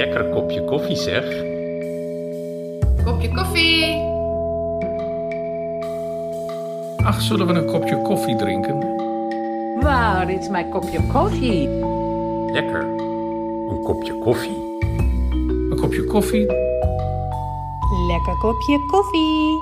lekker 0.00 0.24
kopje 0.32 0.64
koffie 0.64 0.96
zeg. 0.96 1.24
Kopje 3.04 3.28
koffie. 3.28 3.84
Ach, 7.04 7.20
zullen 7.20 7.46
we 7.46 7.52
een 7.52 7.66
kopje 7.66 8.02
koffie 8.02 8.36
drinken? 8.36 8.78
Wow, 9.80 10.26
dit 10.26 10.40
is 10.40 10.48
mijn 10.48 10.68
kopje 10.68 11.00
koffie. 11.12 11.68
Lekker. 12.52 12.82
Een 13.70 13.82
kopje 13.82 14.18
koffie. 14.18 14.78
Een 15.70 15.78
kopje 15.80 16.04
koffie? 16.04 16.46
Lekker 18.08 18.36
kopje 18.40 18.78
koffie. 18.90 19.58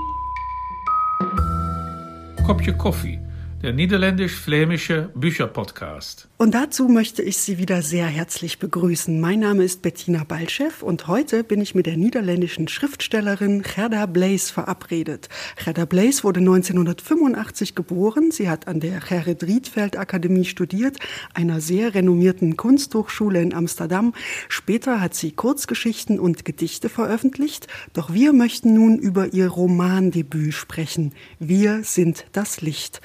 Kopje 2.46 2.76
koffie. 2.76 3.27
Der 3.60 3.72
niederländisch-flämische 3.72 5.10
Bücherpodcast. 5.16 6.28
Und 6.36 6.54
dazu 6.54 6.86
möchte 6.86 7.22
ich 7.22 7.38
Sie 7.38 7.58
wieder 7.58 7.82
sehr 7.82 8.06
herzlich 8.06 8.60
begrüßen. 8.60 9.20
Mein 9.20 9.40
Name 9.40 9.64
ist 9.64 9.82
Bettina 9.82 10.22
Balchev 10.22 10.84
und 10.84 11.08
heute 11.08 11.42
bin 11.42 11.60
ich 11.60 11.74
mit 11.74 11.86
der 11.86 11.96
niederländischen 11.96 12.68
Schriftstellerin 12.68 13.62
Gerda 13.62 14.06
Blaze 14.06 14.52
verabredet. 14.52 15.28
Gerda 15.64 15.86
Blaze 15.86 16.22
wurde 16.22 16.38
1985 16.38 17.74
geboren. 17.74 18.30
Sie 18.30 18.48
hat 18.48 18.68
an 18.68 18.78
der 18.78 19.00
Gerrit 19.00 19.42
Rietveld 19.42 19.96
Akademie 19.98 20.44
studiert, 20.44 20.98
einer 21.34 21.60
sehr 21.60 21.96
renommierten 21.96 22.56
Kunsthochschule 22.56 23.42
in 23.42 23.52
Amsterdam. 23.52 24.14
Später 24.48 25.00
hat 25.00 25.14
sie 25.14 25.32
Kurzgeschichten 25.32 26.20
und 26.20 26.44
Gedichte 26.44 26.88
veröffentlicht. 26.88 27.66
Doch 27.92 28.12
wir 28.12 28.32
möchten 28.32 28.74
nun 28.74 29.00
über 29.00 29.32
ihr 29.32 29.48
Romandebüt 29.48 30.54
sprechen. 30.54 31.12
Wir 31.40 31.82
sind 31.82 32.26
das 32.30 32.60
Licht. 32.60 33.00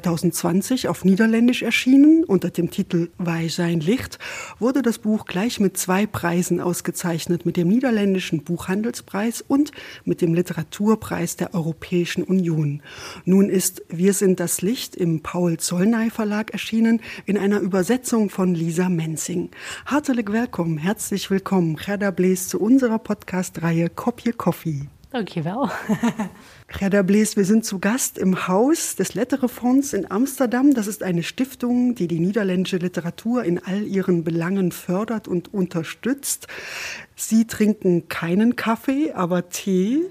2020 0.00 0.88
auf 0.88 1.04
Niederländisch 1.04 1.62
erschienen 1.62 2.24
unter 2.24 2.50
dem 2.50 2.70
Titel 2.70 3.08
Wij 3.16 3.48
zijn 3.48 3.80
Licht, 3.80 4.18
wurde 4.58 4.82
das 4.82 4.98
Buch 4.98 5.24
gleich 5.24 5.58
mit 5.58 5.78
zwei 5.78 6.06
Preisen 6.06 6.60
ausgezeichnet, 6.60 7.46
mit 7.46 7.56
dem 7.56 7.68
niederländischen 7.68 8.44
Buchhandelspreis 8.44 9.42
und 9.42 9.72
mit 10.04 10.20
dem 10.20 10.34
Literaturpreis 10.34 11.36
der 11.36 11.54
Europäischen 11.54 12.24
Union. 12.24 12.82
Nun 13.24 13.48
ist 13.48 13.82
Wir 13.88 14.12
sind 14.12 14.38
das 14.38 14.60
Licht 14.60 14.96
im 14.96 15.22
Paul 15.22 15.56
Zollnay 15.56 16.10
Verlag 16.10 16.50
erschienen 16.50 17.00
in 17.24 17.38
einer 17.38 17.60
Übersetzung 17.60 18.28
von 18.28 18.54
Lisa 18.54 18.88
Menzing. 18.88 19.50
Hartelijk 19.86 20.30
welkom, 20.30 20.76
herzlich 20.76 21.30
willkommen, 21.30 21.76
Gerda 21.76 22.10
Blees 22.10 22.48
zu 22.48 22.60
unserer 22.60 22.98
Podcast-Reihe 22.98 23.88
Kopje 23.88 24.32
Coffee. 24.34 24.88
Dankjewel. 25.10 25.70
Gerda 26.68 27.02
Blees, 27.02 27.36
wir 27.36 27.44
sind 27.44 27.64
zu 27.64 27.78
Gast 27.78 28.18
im 28.18 28.48
Haus 28.48 28.96
des 28.96 29.14
Letterefonds 29.14 29.92
in 29.92 30.10
Amsterdam. 30.10 30.74
Das 30.74 30.88
ist 30.88 31.04
eine 31.04 31.22
Stiftung, 31.22 31.94
die 31.94 32.08
die 32.08 32.18
niederländische 32.18 32.78
Literatur 32.78 33.44
in 33.44 33.64
all 33.64 33.84
ihren 33.84 34.24
Belangen 34.24 34.72
fördert 34.72 35.28
und 35.28 35.54
unterstützt. 35.54 36.48
Sie 37.14 37.46
trinken 37.46 38.08
keinen 38.08 38.56
Kaffee, 38.56 39.12
aber 39.12 39.48
Tee. 39.48 40.02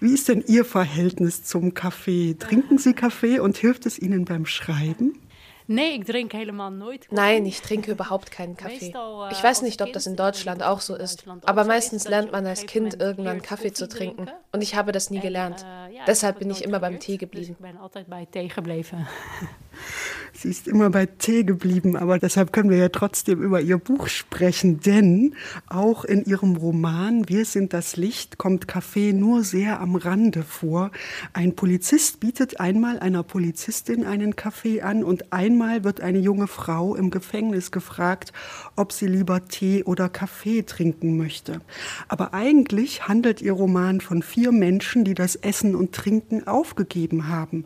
Wie 0.00 0.12
ist 0.12 0.28
denn 0.28 0.44
Ihr 0.46 0.66
Verhältnis 0.66 1.44
zum 1.44 1.72
Kaffee? 1.72 2.36
Trinken 2.38 2.76
Sie 2.76 2.92
Kaffee 2.92 3.40
und 3.40 3.56
hilft 3.56 3.86
es 3.86 3.98
Ihnen 3.98 4.26
beim 4.26 4.44
Schreiben? 4.44 5.18
Nee, 5.72 5.96
ich 5.96 6.04
trinke 6.04 6.36
helemaal 6.36 6.70
nooit 6.70 7.08
Koffie. 7.08 7.14
Nein, 7.14 7.46
ich 7.46 7.62
trinke 7.62 7.90
überhaupt 7.90 8.30
keinen 8.30 8.56
Kaffee. 8.56 8.92
Ich 9.30 9.42
weiß 9.42 9.62
nicht, 9.62 9.80
ob 9.80 9.92
das 9.92 10.06
in 10.06 10.16
Deutschland 10.16 10.62
auch 10.62 10.80
so 10.80 10.94
ist, 10.94 11.24
aber 11.44 11.64
meistens 11.64 12.08
lernt 12.08 12.30
man 12.30 12.46
als 12.46 12.66
Kind 12.66 13.00
irgendwann 13.00 13.40
Kaffee 13.42 13.72
zu 13.72 13.88
trinken 13.88 14.30
und 14.52 14.62
ich 14.62 14.74
habe 14.74 14.92
das 14.92 15.10
nie 15.10 15.20
gelernt. 15.20 15.64
Deshalb 16.06 16.38
bin 16.38 16.50
ich 16.50 16.62
immer 16.62 16.80
beim 16.80 17.00
Tee 17.00 17.16
geblieben. 17.16 17.56
Ich 17.58 17.64
bin 17.66 17.76
altijd 17.76 18.08
bei 18.08 18.26
Tee 18.26 18.48
gebleven. 18.48 19.06
Sie 20.34 20.48
ist 20.48 20.66
immer 20.66 20.90
bei 20.90 21.06
Tee 21.06 21.44
geblieben, 21.44 21.96
aber 21.96 22.18
deshalb 22.18 22.52
können 22.52 22.70
wir 22.70 22.78
ja 22.78 22.88
trotzdem 22.88 23.42
über 23.42 23.60
ihr 23.60 23.78
Buch 23.78 24.08
sprechen, 24.08 24.80
denn 24.80 25.34
auch 25.68 26.04
in 26.04 26.24
ihrem 26.24 26.56
Roman 26.56 27.28
Wir 27.28 27.44
sind 27.44 27.72
das 27.72 27.96
Licht 27.96 28.38
kommt 28.38 28.66
Kaffee 28.66 29.12
nur 29.12 29.44
sehr 29.44 29.80
am 29.80 29.94
Rande 29.94 30.42
vor. 30.42 30.90
Ein 31.32 31.54
Polizist 31.54 32.18
bietet 32.18 32.60
einmal 32.60 32.98
einer 32.98 33.22
Polizistin 33.22 34.04
einen 34.04 34.34
Kaffee 34.34 34.82
an 34.82 35.04
und 35.04 35.32
einmal 35.32 35.84
wird 35.84 36.00
eine 36.00 36.18
junge 36.18 36.48
Frau 36.48 36.96
im 36.96 37.10
Gefängnis 37.10 37.70
gefragt, 37.70 38.32
ob 38.74 38.92
sie 38.92 39.06
lieber 39.06 39.44
Tee 39.44 39.84
oder 39.84 40.08
Kaffee 40.08 40.62
trinken 40.62 41.16
möchte. 41.16 41.60
Aber 42.08 42.34
eigentlich 42.34 43.06
handelt 43.06 43.42
ihr 43.42 43.52
Roman 43.52 44.00
von 44.00 44.22
vier 44.22 44.50
Menschen, 44.50 45.04
die 45.04 45.14
das 45.14 45.36
Essen 45.36 45.74
und 45.76 45.92
Trinken 45.92 46.46
aufgegeben 46.46 47.28
haben. 47.28 47.64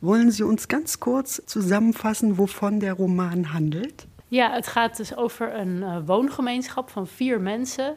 Wollen 0.00 0.30
Sie 0.30 0.44
uns 0.44 0.68
ganz 0.68 0.98
kurz 0.98 1.42
zusammenfassen, 1.46 2.36
wovon 2.36 2.80
der 2.80 2.92
Roman 2.92 3.52
handelt? 3.52 4.06
Ja, 4.28 4.52
het 4.52 4.66
gaat 4.66 4.96
dus 4.96 5.16
over 5.16 5.54
een 5.54 5.76
uh, 5.76 5.98
woongemeenschap 6.06 6.90
van 6.90 7.06
vier 7.06 7.40
mensen. 7.40 7.96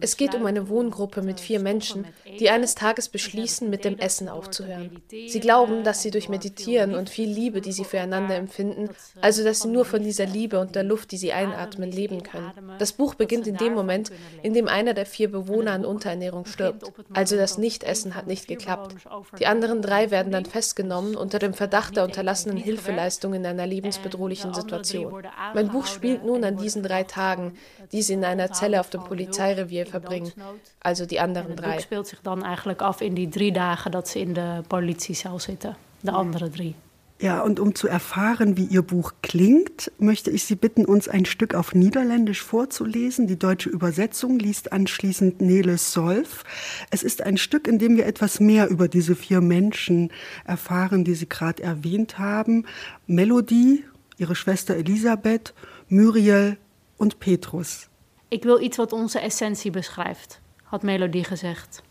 Es 0.00 0.16
geht 0.16 0.34
um 0.34 0.46
eine 0.46 0.68
Wohngruppe 0.68 1.22
mit 1.22 1.38
vier 1.38 1.60
Menschen, 1.60 2.06
die 2.40 2.50
eines 2.50 2.74
Tages 2.74 3.08
beschließen, 3.08 3.70
mit 3.70 3.84
dem 3.84 3.98
Essen 3.98 4.28
aufzuhören. 4.28 5.00
Sie 5.08 5.38
glauben, 5.38 5.84
dass 5.84 6.02
sie 6.02 6.10
durch 6.10 6.28
Meditieren 6.28 6.96
und 6.96 7.08
viel 7.08 7.28
Liebe, 7.28 7.60
die 7.60 7.70
sie 7.70 7.84
füreinander 7.84 8.34
empfinden, 8.34 8.88
also 9.20 9.44
dass 9.44 9.60
sie 9.60 9.68
nur 9.68 9.84
von 9.84 10.02
dieser 10.02 10.26
Liebe 10.26 10.58
und 10.58 10.74
der 10.74 10.82
Luft, 10.82 11.12
die 11.12 11.16
sie 11.16 11.32
einatmen, 11.32 11.92
leben 11.92 12.24
können. 12.24 12.50
Das 12.78 12.92
Buch 12.92 13.14
beginnt 13.14 13.46
in 13.46 13.56
dem 13.56 13.74
Moment, 13.74 14.10
in 14.42 14.54
dem 14.54 14.66
einer 14.66 14.94
der 14.94 15.06
vier 15.06 15.30
Bewohner 15.30 15.72
an 15.72 15.84
Unterernährung 15.84 16.46
stirbt. 16.46 16.90
Also 17.12 17.36
das 17.36 17.58
Nichtessen 17.58 18.16
hat 18.16 18.26
nicht 18.26 18.48
geklappt. 18.48 18.96
Die 19.38 19.46
anderen 19.46 19.82
drei 19.82 20.10
werden 20.10 20.32
dann 20.32 20.46
festgenommen 20.46 21.14
unter 21.14 21.38
dem 21.38 21.54
Verdacht 21.54 21.96
der 21.96 22.04
unterlassenen 22.04 22.56
Hilfeleistung 22.56 23.34
in 23.34 23.46
einer 23.46 23.66
lebensbedrohlichen 23.66 24.52
Situation. 24.52 25.22
Mein 25.54 25.68
Buch 25.68 25.86
spielt 25.86 26.24
nun 26.24 26.42
an 26.42 26.56
diesen 26.56 26.82
drei 26.82 27.04
Tagen, 27.04 27.51
die 27.90 28.02
sie 28.02 28.12
in 28.12 28.24
einer 28.24 28.52
Zelle 28.52 28.80
auf 28.80 28.90
dem 28.90 29.02
Polizeirevier 29.02 29.86
verbringen, 29.86 30.32
also 30.80 31.06
die 31.06 31.20
anderen 31.20 31.56
drei. 31.56 31.72
Het 31.72 31.82
speelt 31.82 32.08
zich 32.08 32.20
dan 32.22 32.42
eigenlijk 32.44 32.82
af 32.82 33.00
in 33.00 33.14
die 33.14 33.28
drie 33.28 33.52
dagen 33.52 33.90
dat 33.90 34.08
ze 34.08 34.20
in 34.20 34.32
de 34.32 34.62
politiecel 34.66 35.38
zitten, 35.38 35.76
de 36.00 36.10
andere 36.10 36.50
drie. 36.50 36.74
Ja, 37.22 37.40
und 37.40 37.60
um 37.60 37.76
zu 37.76 37.86
erfahren, 37.86 38.56
wie 38.56 38.64
Ihr 38.64 38.82
Buch 38.82 39.12
klingt, 39.22 39.92
möchte 39.98 40.32
ich 40.32 40.42
Sie 40.42 40.56
bitten, 40.56 40.84
uns 40.84 41.06
ein 41.06 41.24
Stück 41.24 41.54
auf 41.54 41.72
Niederländisch 41.72 42.42
vorzulesen. 42.42 43.28
Die 43.28 43.38
deutsche 43.38 43.70
Übersetzung 43.70 44.40
liest 44.40 44.72
anschließend 44.72 45.40
Nele 45.40 45.78
Solf. 45.78 46.42
Es 46.90 47.04
ist 47.04 47.22
ein 47.22 47.36
Stück, 47.36 47.68
in 47.68 47.78
dem 47.78 47.96
wir 47.96 48.06
etwas 48.06 48.40
mehr 48.40 48.68
über 48.68 48.88
diese 48.88 49.14
vier 49.14 49.40
Menschen 49.40 50.10
erfahren, 50.44 51.04
die 51.04 51.14
Sie 51.14 51.28
gerade 51.28 51.62
erwähnt 51.62 52.18
haben. 52.18 52.66
Melodie, 53.06 53.84
ihre 54.18 54.34
Schwester 54.34 54.74
Elisabeth, 54.74 55.54
Muriel 55.88 56.56
und 57.02 57.18
Petrus. 57.18 57.88
Ik 58.28 58.42
wil 58.42 58.60
iets 58.60 58.76
wat 58.76 58.92
onze 58.92 59.18
essentie 59.18 59.70
beschrijft, 59.70 60.40
had 60.62 60.82
Melodie 60.82 61.24
gezegd. 61.24 61.82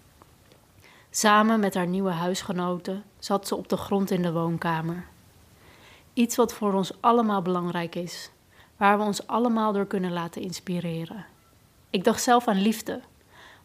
Samen 1.09 1.59
met 1.59 1.73
haar 1.73 1.87
nieuwe 1.87 2.11
huisgenoten 2.11 3.03
zat 3.19 3.47
ze 3.47 3.55
op 3.55 3.69
de 3.69 3.77
grond 3.77 4.11
in 4.11 4.21
de 4.21 4.31
woonkamer. 4.31 5.05
Iets 6.13 6.35
wat 6.35 6.53
voor 6.53 6.73
ons 6.73 6.91
allemaal 6.99 7.41
belangrijk 7.41 7.95
is, 7.95 8.29
waar 8.77 8.97
we 8.97 9.03
ons 9.03 9.27
allemaal 9.27 9.73
door 9.73 9.85
kunnen 9.85 10.11
laten 10.11 10.41
inspireren. 10.41 11.25
Ik 11.89 12.03
dacht 12.03 12.23
zelf 12.23 12.47
aan 12.47 12.61
liefde, 12.61 13.01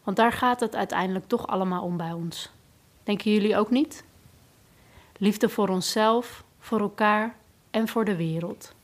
want 0.04 0.16
daar 0.16 0.32
gaat 0.32 0.60
het 0.60 0.74
uiteindelijk 0.74 1.28
toch 1.28 1.46
allemaal 1.46 1.82
om 1.82 1.96
bij 1.96 2.12
ons. 2.12 2.50
Denken 3.02 3.32
jullie 3.32 3.56
ook 3.56 3.70
niet? 3.70 4.04
Liefde 5.16 5.48
voor 5.48 5.68
onszelf, 5.68 6.44
voor 6.58 6.80
elkaar 6.80 7.36
en 7.70 7.88
voor 7.88 8.04
de 8.04 8.16
wereld. 8.16 8.75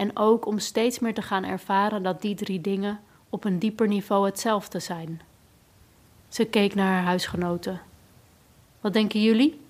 En 0.00 0.16
ook 0.16 0.46
om 0.46 0.58
steeds 0.58 0.98
meer 0.98 1.14
te 1.14 1.22
gaan 1.22 1.44
ervaren 1.44 2.02
dat 2.02 2.22
die 2.22 2.34
drie 2.34 2.60
dingen 2.60 3.00
op 3.28 3.44
een 3.44 3.58
dieper 3.58 3.88
niveau 3.88 4.26
hetzelfde 4.26 4.78
zijn. 4.78 5.20
Ze 6.28 6.44
keek 6.44 6.74
naar 6.74 6.92
haar 6.92 7.02
huisgenoten. 7.02 7.80
Wat 8.80 8.92
denken 8.92 9.22
jullie? 9.22 9.60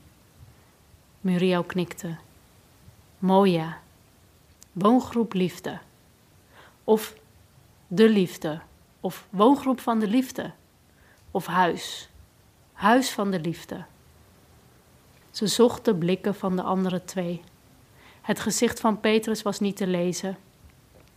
Muriel 1.20 1.62
knikte. 1.62 2.16
Moja. 3.18 3.80
Woongroep 4.72 5.32
liefde. 5.32 5.78
Of 6.84 7.14
de 7.86 8.08
liefde. 8.08 8.60
Of 9.00 9.26
woongroep 9.30 9.80
van 9.80 9.98
de 9.98 10.08
liefde. 10.08 10.50
Of 11.30 11.46
huis. 11.46 12.08
Huis 12.72 13.10
van 13.10 13.30
de 13.30 13.40
liefde. 13.40 13.84
Ze 15.30 15.46
zocht 15.46 15.84
de 15.84 15.94
blikken 15.94 16.34
van 16.34 16.56
de 16.56 16.62
andere 16.62 17.04
twee. 17.04 17.42
Het 18.30 18.40
gezicht 18.40 18.80
van 18.80 19.00
Petrus 19.00 19.42
was 19.42 19.60
niet 19.60 19.76
te 19.76 19.86
lezen. 19.86 20.38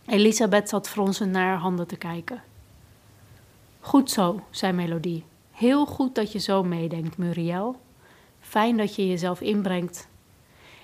Elisabeth 0.06 0.68
zat 0.68 0.88
fronsend 0.88 1.30
naar 1.30 1.46
haar 1.46 1.58
handen 1.58 1.86
te 1.86 1.96
kijken. 1.96 2.42
Goed 3.80 4.10
zo, 4.10 4.40
zei 4.50 4.72
Melodie. 4.72 5.24
Heel 5.52 5.86
goed 5.86 6.14
dat 6.14 6.32
je 6.32 6.38
zo 6.38 6.62
meedenkt, 6.62 7.16
Muriel. 7.16 7.80
Fijn 8.40 8.76
dat 8.76 8.94
je 8.94 9.08
jezelf 9.08 9.40
inbrengt. 9.40 10.08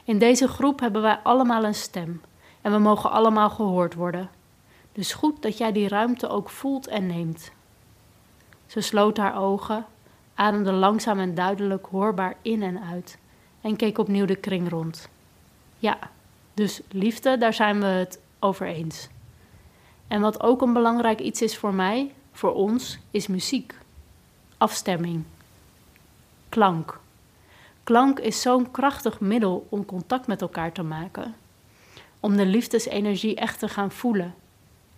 In 0.04 0.18
deze 0.18 0.48
groep 0.48 0.80
hebben 0.80 1.02
wij 1.02 1.18
allemaal 1.22 1.64
een 1.64 1.74
stem 1.74 2.20
en 2.60 2.72
we 2.72 2.78
mogen 2.78 3.10
allemaal 3.10 3.50
gehoord 3.50 3.94
worden. 3.94 4.30
Dus 4.92 5.12
goed 5.12 5.42
dat 5.42 5.58
jij 5.58 5.72
die 5.72 5.88
ruimte 5.88 6.28
ook 6.28 6.50
voelt 6.50 6.86
en 6.86 7.06
neemt. 7.06 7.52
Ze 8.66 8.80
sloot 8.80 9.16
haar 9.16 9.38
ogen, 9.38 9.86
ademde 10.34 10.72
langzaam 10.72 11.18
en 11.18 11.34
duidelijk 11.34 11.86
hoorbaar 11.86 12.36
in 12.42 12.62
en 12.62 12.80
uit 12.82 13.18
en 13.60 13.76
keek 13.76 13.98
opnieuw 13.98 14.26
de 14.26 14.36
kring 14.36 14.68
rond. 14.68 15.08
Ja, 15.78 15.98
dus 16.60 16.80
liefde, 16.88 17.38
daar 17.38 17.54
zijn 17.54 17.80
we 17.80 17.86
het 17.86 18.20
over 18.38 18.66
eens. 18.66 19.08
En 20.08 20.20
wat 20.20 20.42
ook 20.42 20.62
een 20.62 20.72
belangrijk 20.72 21.20
iets 21.20 21.42
is 21.42 21.56
voor 21.56 21.74
mij, 21.74 22.12
voor 22.32 22.54
ons, 22.54 22.98
is 23.10 23.26
muziek. 23.26 23.74
Afstemming. 24.58 25.24
Klank. 26.48 27.00
Klank 27.84 28.18
is 28.18 28.40
zo'n 28.40 28.70
krachtig 28.70 29.20
middel 29.20 29.66
om 29.68 29.84
contact 29.84 30.26
met 30.26 30.40
elkaar 30.40 30.72
te 30.72 30.82
maken. 30.82 31.34
Om 32.20 32.36
de 32.36 32.46
liefdesenergie 32.46 33.34
echt 33.34 33.58
te 33.58 33.68
gaan 33.68 33.90
voelen. 33.90 34.34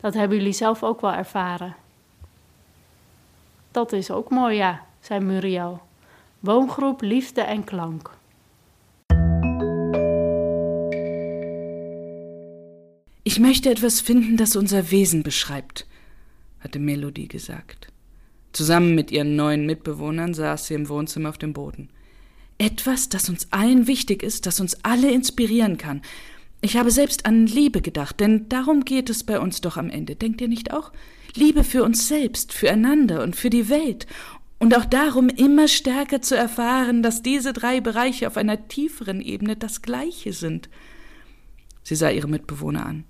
Dat 0.00 0.14
hebben 0.14 0.36
jullie 0.36 0.52
zelf 0.52 0.82
ook 0.82 1.00
wel 1.00 1.12
ervaren. 1.12 1.76
Dat 3.70 3.92
is 3.92 4.10
ook 4.10 4.30
mooi, 4.30 4.56
ja, 4.56 4.84
zei 5.00 5.20
Muriel. 5.20 5.82
Woongroep 6.40 7.00
Liefde 7.00 7.40
en 7.40 7.64
Klank. 7.64 8.20
Ich 13.32 13.40
möchte 13.40 13.70
etwas 13.70 14.02
finden, 14.02 14.36
das 14.36 14.56
unser 14.56 14.90
Wesen 14.90 15.22
beschreibt, 15.22 15.86
hatte 16.60 16.78
Melodie 16.78 17.28
gesagt. 17.28 17.90
Zusammen 18.52 18.94
mit 18.94 19.10
ihren 19.10 19.36
neuen 19.36 19.64
Mitbewohnern 19.64 20.34
saß 20.34 20.66
sie 20.66 20.74
im 20.74 20.90
Wohnzimmer 20.90 21.30
auf 21.30 21.38
dem 21.38 21.54
Boden. 21.54 21.88
Etwas, 22.58 23.08
das 23.08 23.30
uns 23.30 23.50
allen 23.50 23.86
wichtig 23.86 24.22
ist, 24.22 24.44
das 24.44 24.60
uns 24.60 24.84
alle 24.84 25.10
inspirieren 25.10 25.78
kann. 25.78 26.02
Ich 26.60 26.76
habe 26.76 26.90
selbst 26.90 27.24
an 27.24 27.46
Liebe 27.46 27.80
gedacht, 27.80 28.20
denn 28.20 28.50
darum 28.50 28.84
geht 28.84 29.08
es 29.08 29.24
bei 29.24 29.40
uns 29.40 29.62
doch 29.62 29.78
am 29.78 29.88
Ende, 29.88 30.14
denkt 30.14 30.42
ihr 30.42 30.48
nicht 30.48 30.70
auch? 30.74 30.92
Liebe 31.34 31.64
für 31.64 31.84
uns 31.84 32.08
selbst, 32.08 32.52
füreinander 32.52 33.22
und 33.22 33.34
für 33.34 33.48
die 33.48 33.70
Welt. 33.70 34.06
Und 34.58 34.76
auch 34.76 34.84
darum, 34.84 35.30
immer 35.30 35.68
stärker 35.68 36.20
zu 36.20 36.36
erfahren, 36.36 37.02
dass 37.02 37.22
diese 37.22 37.54
drei 37.54 37.80
Bereiche 37.80 38.26
auf 38.26 38.36
einer 38.36 38.68
tieferen 38.68 39.22
Ebene 39.22 39.56
das 39.56 39.80
gleiche 39.80 40.34
sind. 40.34 40.68
Sie 41.82 41.94
sah 41.94 42.10
ihre 42.10 42.28
Mitbewohner 42.28 42.84
an. 42.84 43.04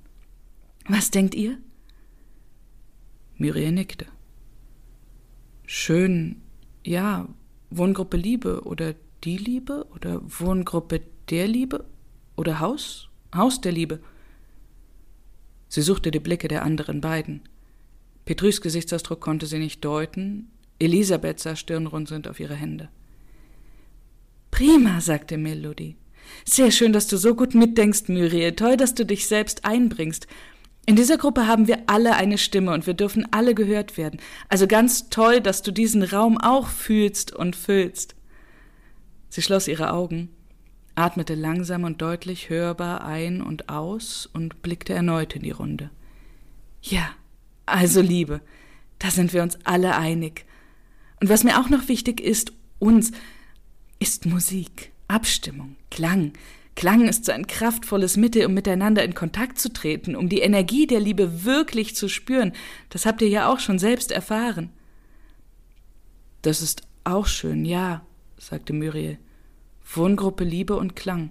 Was 0.89 1.11
denkt 1.11 1.35
ihr? 1.35 1.59
Muriel 3.37 3.73
nickte. 3.73 4.07
Schön, 5.67 6.43
ja, 6.85 7.29
Wohngruppe 7.71 8.17
Liebe 8.17 8.63
oder 8.63 8.95
die 9.25 9.39
Liebe 9.39 9.87
oder 9.95 10.21
Wohngruppe 10.23 11.01
der 11.31 11.49
Liebe 11.49 11.85
oder 12.37 12.61
Haus, 12.61 13.09
Haus 13.35 13.61
der 13.61 13.73
Liebe. 13.73 14.01
Sie 15.69 15.83
suchte 15.83 16.11
die 16.11 16.21
Blicke 16.21 16.49
der 16.49 16.65
anderen 16.65 17.01
beiden. 17.01 17.43
Petrus 18.25 18.61
Gesichtsausdruck 18.61 19.21
konnte 19.21 19.47
sie 19.47 19.59
nicht 19.59 19.85
deuten, 19.85 20.51
Elisabeth 20.79 21.39
sah 21.41 21.57
stirnrunzelnd 21.57 22.29
auf 22.29 22.41
ihre 22.41 22.55
Hände. 22.55 22.89
Prima, 24.51 25.01
sagte 25.01 25.39
Melody. 25.39 25.97
Sehr 26.45 26.71
schön, 26.71 26.93
dass 26.93 27.07
du 27.07 27.17
so 27.17 27.35
gut 27.35 27.55
mitdenkst, 27.55 28.09
Muriel. 28.09 28.53
Toll, 28.53 28.77
dass 28.77 28.95
du 28.95 29.07
dich 29.07 29.27
selbst 29.27 29.65
einbringst. 29.65 30.27
In 30.85 30.97
dieser 30.97 31.17
Gruppe 31.17 31.47
haben 31.47 31.69
wir 31.69 31.85
alle 31.87 32.17
eine 32.17 32.39
Stimme 32.39 32.73
und 32.73 32.87
wir 32.87 32.95
dürfen 32.95 33.27
alle 33.31 33.55
gehört 33.55 33.97
werden. 33.97 34.21
Also 34.49 34.67
ganz 34.67 35.11
toll, 35.11 35.41
dass 35.41 35.63
du 35.63 35.71
diesen 35.71 36.03
Raum 36.03 36.39
auch 36.39 36.69
fühlst 36.69 37.33
und 37.33 37.55
füllst. 37.55 38.17
Sie 39.29 39.43
schloss 39.43 39.69
ihre 39.69 39.93
Augen, 39.93 40.29
atmete 40.97 41.35
langsam 41.35 41.85
und 41.85 42.03
deutlich 42.03 42.51
hörbar 42.51 43.05
ein 43.05 43.43
und 43.43 43.69
aus 43.69 44.29
und 44.33 44.61
blickte 44.63 44.93
erneut 44.93 45.35
in 45.37 45.43
die 45.43 45.53
Runde. 45.53 45.91
Ja, 46.83 47.11
also 47.65 48.01
Liebe, 48.01 48.41
da 48.99 49.11
sind 49.11 49.33
wir 49.33 49.43
uns 49.43 49.59
alle 49.65 49.97
einig. 49.97 50.45
Und 51.21 51.29
was 51.29 51.45
mir 51.45 51.61
auch 51.61 51.69
noch 51.69 51.87
wichtig 51.89 52.21
ist, 52.21 52.53
uns, 52.81 53.13
ist 54.01 54.27
Musik, 54.27 54.91
Abstimmung, 55.07 55.77
Klang, 55.91 56.33
Klang 56.75 57.07
ist 57.07 57.27
so 57.27 57.33
ein 57.33 57.47
kraftvolles 57.47 58.17
Mittel, 58.17 58.47
um 58.47 58.55
miteinander 58.55 59.05
in 59.05 59.15
Kontakt 59.15 59.59
zu 59.59 59.73
treten, 59.73 60.17
um 60.17 60.29
die 60.29 60.41
Energie 60.41 60.87
der 60.87 61.01
Liebe 61.01 61.45
wirklich 61.45 61.95
zu 61.95 62.09
spüren. 62.09 62.53
Das 62.89 63.05
habt 63.05 63.21
ihr 63.23 63.29
ja 63.29 63.53
auch 63.53 63.61
schon 63.61 63.79
selbst 63.79 64.11
erfahren. 64.11 64.71
Das 66.41 66.63
ist 66.63 66.83
auch 67.05 67.27
schön, 67.27 67.65
ja, 67.65 68.05
sagte 68.39 68.73
Muriel. 68.73 69.19
Wohngruppe 69.95 70.45
Liebe 70.45 70.77
und 70.77 70.97
Klang. 70.97 71.31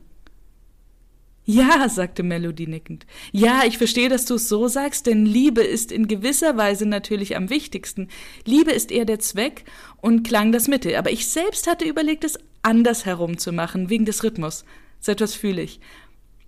Ja, 1.44 1.90
sagte 1.90 2.22
Melody 2.22 2.68
nickend. 2.68 3.08
Ja, 3.32 3.64
ich 3.66 3.78
verstehe, 3.78 4.10
dass 4.10 4.26
du 4.26 4.36
es 4.36 4.48
so 4.48 4.68
sagst, 4.68 5.08
denn 5.08 5.26
Liebe 5.26 5.62
ist 5.62 5.92
in 5.92 6.08
gewisser 6.08 6.56
Weise 6.56 6.86
natürlich 6.86 7.36
am 7.36 7.50
wichtigsten. 7.50 8.10
Liebe 8.46 8.72
ist 8.72 8.92
eher 8.92 9.06
der 9.06 9.20
Zweck 9.20 9.66
und 10.02 10.24
Klang 10.24 10.52
das 10.52 10.68
Mittel. 10.68 10.96
Aber 10.96 11.12
ich 11.12 11.28
selbst 11.28 11.68
hatte 11.68 11.86
überlegt, 11.86 12.24
es 12.24 12.38
anders 12.62 13.06
herum 13.06 13.40
zu 13.40 13.52
machen, 13.52 13.90
wegen 13.90 14.06
des 14.06 14.24
Rhythmus. 14.24 14.66
So 15.01 15.12
etwas 15.12 15.36
fühle 15.36 15.63
ich. 15.63 15.81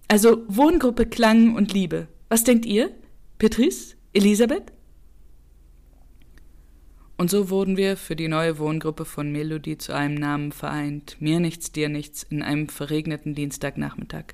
Also 0.07 0.43
Wohngruppe 0.47 1.05
Klang 1.05 1.55
und 1.55 1.73
Liebe. 1.73 2.07
Was 2.29 2.43
denkt 2.43 2.65
ihr? 2.65 2.91
Beatrice? 3.39 3.95
Elisabeth? 4.13 4.71
Und 7.17 7.29
so 7.29 7.49
wurden 7.49 7.77
wir 7.77 7.97
für 7.97 8.15
die 8.15 8.27
neue 8.27 8.59
Wohngruppe 8.59 9.05
von 9.05 9.31
Melodie 9.31 9.77
zu 9.77 9.93
einem 9.93 10.15
Namen 10.15 10.51
vereint. 10.51 11.17
Mir 11.19 11.39
nichts, 11.39 11.71
dir 11.71 11.89
nichts, 11.89 12.23
in 12.23 12.41
einem 12.41 12.69
verregneten 12.69 13.35
Dienstagnachmittag. 13.35 14.33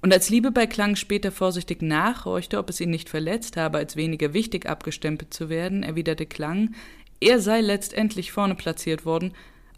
Und 0.00 0.12
als 0.12 0.28
Liebe 0.28 0.50
bei 0.50 0.66
Klang 0.66 0.96
später 0.96 1.32
vorsichtig 1.32 1.80
nachhorchte, 1.80 2.58
ob 2.58 2.68
es 2.68 2.80
ihn 2.80 2.90
nicht 2.90 3.08
verletzt 3.08 3.56
habe, 3.56 3.78
als 3.78 3.96
weniger 3.96 4.34
wichtig 4.34 4.66
abgestempelt 4.66 5.32
zu 5.32 5.48
werden, 5.48 5.82
erwiderte 5.82 6.26
Klang, 6.26 6.74
er 7.20 7.40
sei 7.40 7.60
letztendlich 7.60 8.30
vorne 8.30 8.54
platziert 8.54 9.06
worden, 9.06 9.32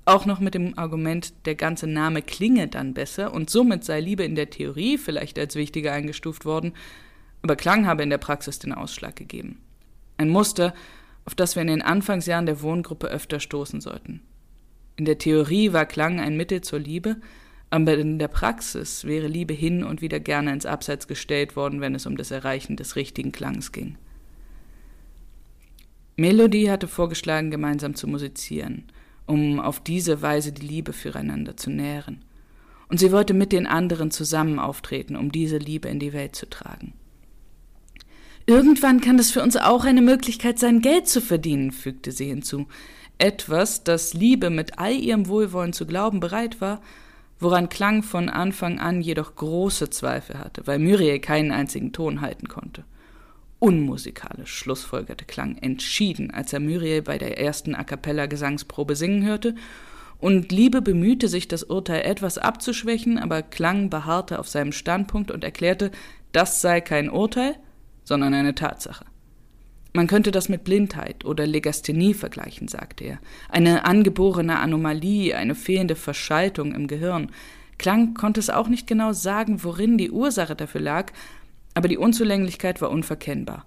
auch 0.07 0.25
noch 0.25 0.39
mit 0.39 0.55
dem 0.55 0.79
Argument, 0.79 1.35
der 1.47 1.57
ganze 1.57 1.87
Name 1.89 2.23
klinge 2.23 2.69
dann 2.69 2.95
besser 2.95 3.35
und 3.35 3.51
somit 3.51 3.85
sei 3.85 4.01
Liebe 4.01 4.25
in 4.25 4.37
der 4.37 4.51
Theorie 4.51 4.99
vielleicht 4.99 5.39
als 5.39 5.57
wichtiger 5.57 5.93
eingestuft 5.93 6.45
worden, 6.45 6.73
aber 7.43 7.57
Klang 7.57 7.87
habe 7.87 8.05
in 8.05 8.11
der 8.11 8.19
Praxis 8.19 8.61
den 8.61 8.73
Ausschlag 8.73 9.17
gegeben. 9.17 9.61
Ein 10.17 10.31
Muster, 10.31 10.75
auf 11.25 11.35
das 11.35 11.57
wir 11.57 11.63
in 11.63 11.69
den 11.69 11.83
Anfangsjahren 11.83 12.47
der 12.47 12.63
Wohngruppe 12.63 13.09
öfter 13.09 13.41
stoßen 13.41 13.81
sollten. 13.81 14.23
In 14.95 15.05
der 15.05 15.19
Theorie 15.19 15.73
war 15.73 15.85
Klang 15.85 16.21
ein 16.21 16.37
Mittel 16.37 16.61
zur 16.61 16.79
Liebe, 16.79 17.17
aber 17.71 17.99
in 17.99 18.21
der 18.21 18.29
Praxis 18.29 19.05
wäre 19.05 19.27
Liebe 19.27 19.55
hin 19.55 19.83
und 19.83 20.01
wieder 20.03 20.21
gerne 20.21 20.53
ins 20.53 20.67
Abseits 20.67 21.09
gestellt 21.09 21.57
worden, 21.57 21.81
wenn 21.81 21.97
es 21.97 22.07
um 22.07 22.17
das 22.17 22.31
Erreichen 22.31 22.77
des 22.77 22.95
richtigen 22.95 23.33
Klangs 23.33 23.73
ging. 23.73 23.99
Melodie 26.17 26.71
hatte 26.71 26.87
vorgeschlagen, 26.87 27.51
gemeinsam 27.51 27.97
zu 27.97 28.07
musizieren– 28.07 28.85
um 29.27 29.61
auf 29.61 29.81
diese 29.81 30.23
Weise 30.23 30.53
die 30.53 30.67
Liebe 30.67 30.93
füreinander 30.93 31.57
zu 31.57 31.71
nähren. 31.71 32.25
Und 32.89 32.99
sie 32.99 33.13
wollte 33.13 33.35
mit 33.35 33.53
den 33.53 33.67
anderen 33.67 34.11
zusammen 34.11 34.59
auftreten, 34.59 35.17
um 35.17 35.33
diese 35.33 35.59
Liebe 35.59 35.89
in 35.89 35.99
die 35.99 36.13
Welt 36.13 36.37
zu 36.37 36.49
tragen. 36.49 36.93
Irgendwann 38.47 39.01
kann 39.01 39.19
es 39.19 39.33
für 39.33 39.43
uns 39.43 39.57
auch 39.57 39.85
eine 39.85 40.03
Möglichkeit 40.03 40.61
sein, 40.61 40.81
Geld 40.81 41.09
zu 41.09 41.21
verdienen, 41.21 41.73
fügte 41.73 42.13
sie 42.13 42.27
hinzu. 42.27 42.67
Etwas, 43.19 43.83
das 43.83 44.15
Liebe 44.15 44.51
mit 44.51 44.79
all 44.79 44.93
ihrem 44.93 45.27
Wohlwollen 45.27 45.73
zu 45.73 45.85
glauben 45.85 46.21
bereit 46.21 46.61
war, 46.61 46.81
woran 47.41 47.69
Klang 47.69 48.05
von 48.05 48.29
Anfang 48.29 48.79
an 48.79 49.01
jedoch 49.01 49.35
große 49.35 49.91
Zweifel 49.91 50.39
hatte, 50.39 50.67
weil 50.67 50.79
Muriel 50.79 51.19
keinen 51.19 51.51
einzigen 51.51 51.93
Ton 51.93 52.21
halten 52.21 52.47
konnte 52.49 52.85
unmusikalisch, 53.59 54.55
schlussfolgerte 54.55 55.25
Klang 55.25 55.57
entschieden, 55.57 56.31
als 56.31 56.53
er 56.53 56.61
Muriel 56.61 57.03
bei 57.03 57.19
der 57.19 57.39
ersten 57.39 57.75
A 57.75 57.85
cappella 57.85 58.27
Gesangsprobe 58.27 58.97
singen 58.97 59.25
hörte, 59.25 59.55
und 60.19 60.51
Liebe 60.51 60.81
bemühte 60.81 61.29
sich, 61.29 61.47
das 61.47 61.63
Urteil 61.63 62.03
etwas 62.03 62.39
abzuschwächen, 62.39 63.19
aber 63.19 63.43
Klang 63.43 63.91
beharrte 63.91 64.39
auf 64.39 64.49
seinem 64.49 64.73
Standpunkt 64.73 65.31
und 65.31 65.45
erklärte, 65.45 65.91
das 66.33 66.63
sei 66.63 66.81
kein 66.81 67.11
Urteil, 67.11 67.57
sondern 68.03 68.33
eine 68.33 68.55
Tatsache. 68.55 69.05
Man 69.93 70.07
könnte 70.07 70.31
das 70.31 70.49
mit 70.49 70.65
Blindheit 70.65 71.25
oder 71.25 71.47
Legasthenie 71.47 72.15
vergleichen, 72.15 72.69
sagte 72.69 73.05
er. 73.05 73.19
Eine 73.49 73.87
angeborene 73.87 74.59
Anomalie, 74.59 75.35
eine 75.35 75.55
fehlende 75.55 75.97
Verschaltung 75.97 76.75
im 76.75 76.87
Gehirn. 76.87 77.31
Klang 77.79 78.15
konnte 78.15 78.41
es 78.41 78.51
auch 78.51 78.69
nicht 78.69 78.87
genau 78.87 79.13
sagen, 79.13 79.65
worin 79.65 79.97
die 79.97 80.11
Ursache 80.11 80.55
dafür 80.55 80.83
lag, 80.83 81.13
aber 81.77 81.89
die 81.89 81.99
Unzulänglichkeit 81.99 82.81
war 82.81 82.91
unverkennbar. 82.91 83.67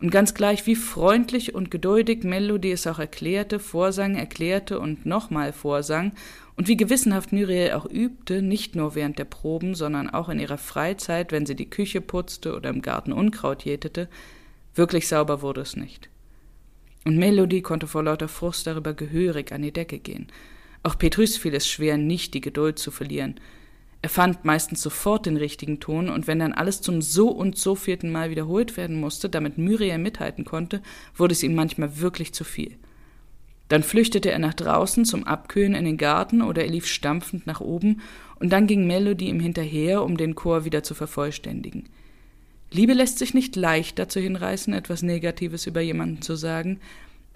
Und 0.00 0.10
ganz 0.10 0.34
gleich, 0.34 0.66
wie 0.66 0.74
freundlich 0.74 1.54
und 1.54 1.70
geduldig 1.70 2.24
Melody 2.24 2.72
es 2.72 2.88
auch 2.88 2.98
erklärte, 2.98 3.60
vorsang, 3.60 4.16
erklärte 4.16 4.80
und 4.80 5.06
nochmal 5.06 5.52
vorsang, 5.52 6.12
und 6.56 6.66
wie 6.66 6.76
gewissenhaft 6.76 7.32
Muriel 7.32 7.70
auch 7.72 7.86
übte, 7.86 8.42
nicht 8.42 8.74
nur 8.74 8.96
während 8.96 9.20
der 9.20 9.26
Proben, 9.26 9.76
sondern 9.76 10.10
auch 10.10 10.28
in 10.28 10.40
ihrer 10.40 10.58
Freizeit, 10.58 11.30
wenn 11.30 11.46
sie 11.46 11.54
die 11.54 11.70
Küche 11.70 12.00
putzte 12.00 12.56
oder 12.56 12.68
im 12.68 12.82
Garten 12.82 13.12
Unkraut 13.12 13.64
jätete, 13.64 14.08
wirklich 14.74 15.06
sauber 15.06 15.40
wurde 15.40 15.60
es 15.60 15.76
nicht. 15.76 16.10
Und 17.04 17.16
Melody 17.16 17.62
konnte 17.62 17.86
vor 17.86 18.02
lauter 18.02 18.28
Frust 18.28 18.66
darüber 18.66 18.92
gehörig 18.92 19.52
an 19.52 19.62
die 19.62 19.72
Decke 19.72 20.00
gehen. 20.00 20.26
Auch 20.82 20.98
Petrus 20.98 21.36
fiel 21.36 21.54
es 21.54 21.68
schwer, 21.68 21.96
nicht 21.96 22.34
die 22.34 22.40
Geduld 22.40 22.80
zu 22.80 22.90
verlieren, 22.90 23.38
er 24.02 24.08
fand 24.08 24.44
meistens 24.44 24.80
sofort 24.80 25.26
den 25.26 25.36
richtigen 25.36 25.78
Ton, 25.78 26.08
und 26.08 26.26
wenn 26.26 26.38
dann 26.38 26.52
alles 26.52 26.80
zum 26.80 27.02
so 27.02 27.28
und 27.28 27.58
so 27.58 27.74
vierten 27.74 28.10
Mal 28.10 28.30
wiederholt 28.30 28.76
werden 28.76 28.98
musste, 28.98 29.28
damit 29.28 29.58
Muriel 29.58 29.98
mithalten 29.98 30.44
konnte, 30.44 30.80
wurde 31.14 31.32
es 31.32 31.42
ihm 31.42 31.54
manchmal 31.54 32.00
wirklich 32.00 32.32
zu 32.32 32.44
viel. 32.44 32.76
Dann 33.68 33.82
flüchtete 33.82 34.30
er 34.30 34.38
nach 34.38 34.54
draußen 34.54 35.04
zum 35.04 35.24
Abkühlen 35.24 35.74
in 35.74 35.84
den 35.84 35.98
Garten 35.98 36.42
oder 36.42 36.64
er 36.64 36.70
lief 36.70 36.86
stampfend 36.86 37.46
nach 37.46 37.60
oben, 37.60 38.00
und 38.38 38.50
dann 38.50 38.66
ging 38.66 38.86
Melody 38.86 39.28
ihm 39.28 39.38
hinterher, 39.38 40.02
um 40.02 40.16
den 40.16 40.34
Chor 40.34 40.64
wieder 40.64 40.82
zu 40.82 40.94
vervollständigen. 40.94 41.90
Liebe 42.72 42.94
lässt 42.94 43.18
sich 43.18 43.34
nicht 43.34 43.54
leicht 43.54 43.98
dazu 43.98 44.18
hinreißen, 44.18 44.72
etwas 44.72 45.02
Negatives 45.02 45.66
über 45.66 45.82
jemanden 45.82 46.22
zu 46.22 46.36
sagen, 46.36 46.80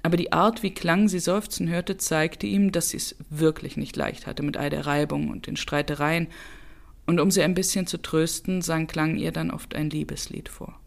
aber 0.05 0.19
die 0.19 0.33
Art, 0.33 0.63
wie 0.63 0.75
Klang 0.75 1.09
sie 1.09 1.19
seufzen 1.19 1.67
hörte, 1.71 1.97
zeigte 1.97 2.47
ihm, 2.47 2.73
dass 2.73 2.91
sie 2.91 2.99
es 2.99 3.17
wirklich 3.31 3.79
nicht 3.79 3.97
leicht 3.97 4.27
hatte 4.27 4.43
mit 4.43 4.59
all 4.59 4.69
der 4.69 4.85
Reibung 4.85 5.31
und 5.31 5.47
den 5.47 5.57
Streitereien, 5.57 6.29
und 7.07 7.21
um 7.21 7.31
sie 7.31 7.43
ein 7.43 7.55
bisschen 7.55 7.87
zu 7.87 7.97
trösten, 7.99 8.61
sang 8.61 8.87
Klang 8.87 9.17
ihr 9.17 9.33
dann 9.33 9.51
oft 9.51 9.75
ein 9.75 9.89
Liebeslied 9.89 10.51
vor. 10.51 10.79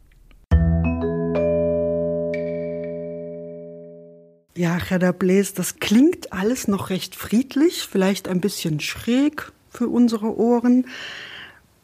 Ja, 4.56 4.78
Gerda 4.78 5.12
Blaise, 5.12 5.54
das 5.56 5.80
klingt 5.80 6.32
alles 6.32 6.68
noch 6.68 6.92
recht 6.92 7.16
friedlich, 7.16 7.88
vielleicht 7.90 8.28
ein 8.28 8.40
bisschen 8.40 8.80
schräg 8.80 9.52
für 9.72 9.88
unsere 9.88 10.38
Ohren. 10.38 10.86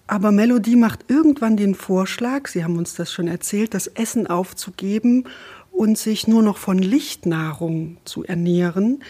Aber 0.06 0.32
Melodie 0.32 0.75
macht 0.75 1.10
irgendwann 1.10 1.58
den 1.58 1.74
Vorschlag, 1.74 2.48
Sie 2.48 2.63
haben 2.63 2.78
uns 2.78 2.94
das 2.94 3.12
schon 3.12 3.28
erzählt, 3.28 3.74
das 3.74 3.88
Essen 3.88 4.28
aufzugeben 4.28 5.25
und 5.74 5.98
sich 5.98 6.27
nur 6.27 6.44
noch 6.44 6.58
von 6.58 6.77
Lichtnahrung 6.77 7.98
zu 8.06 8.24
ernähren. 8.24 9.03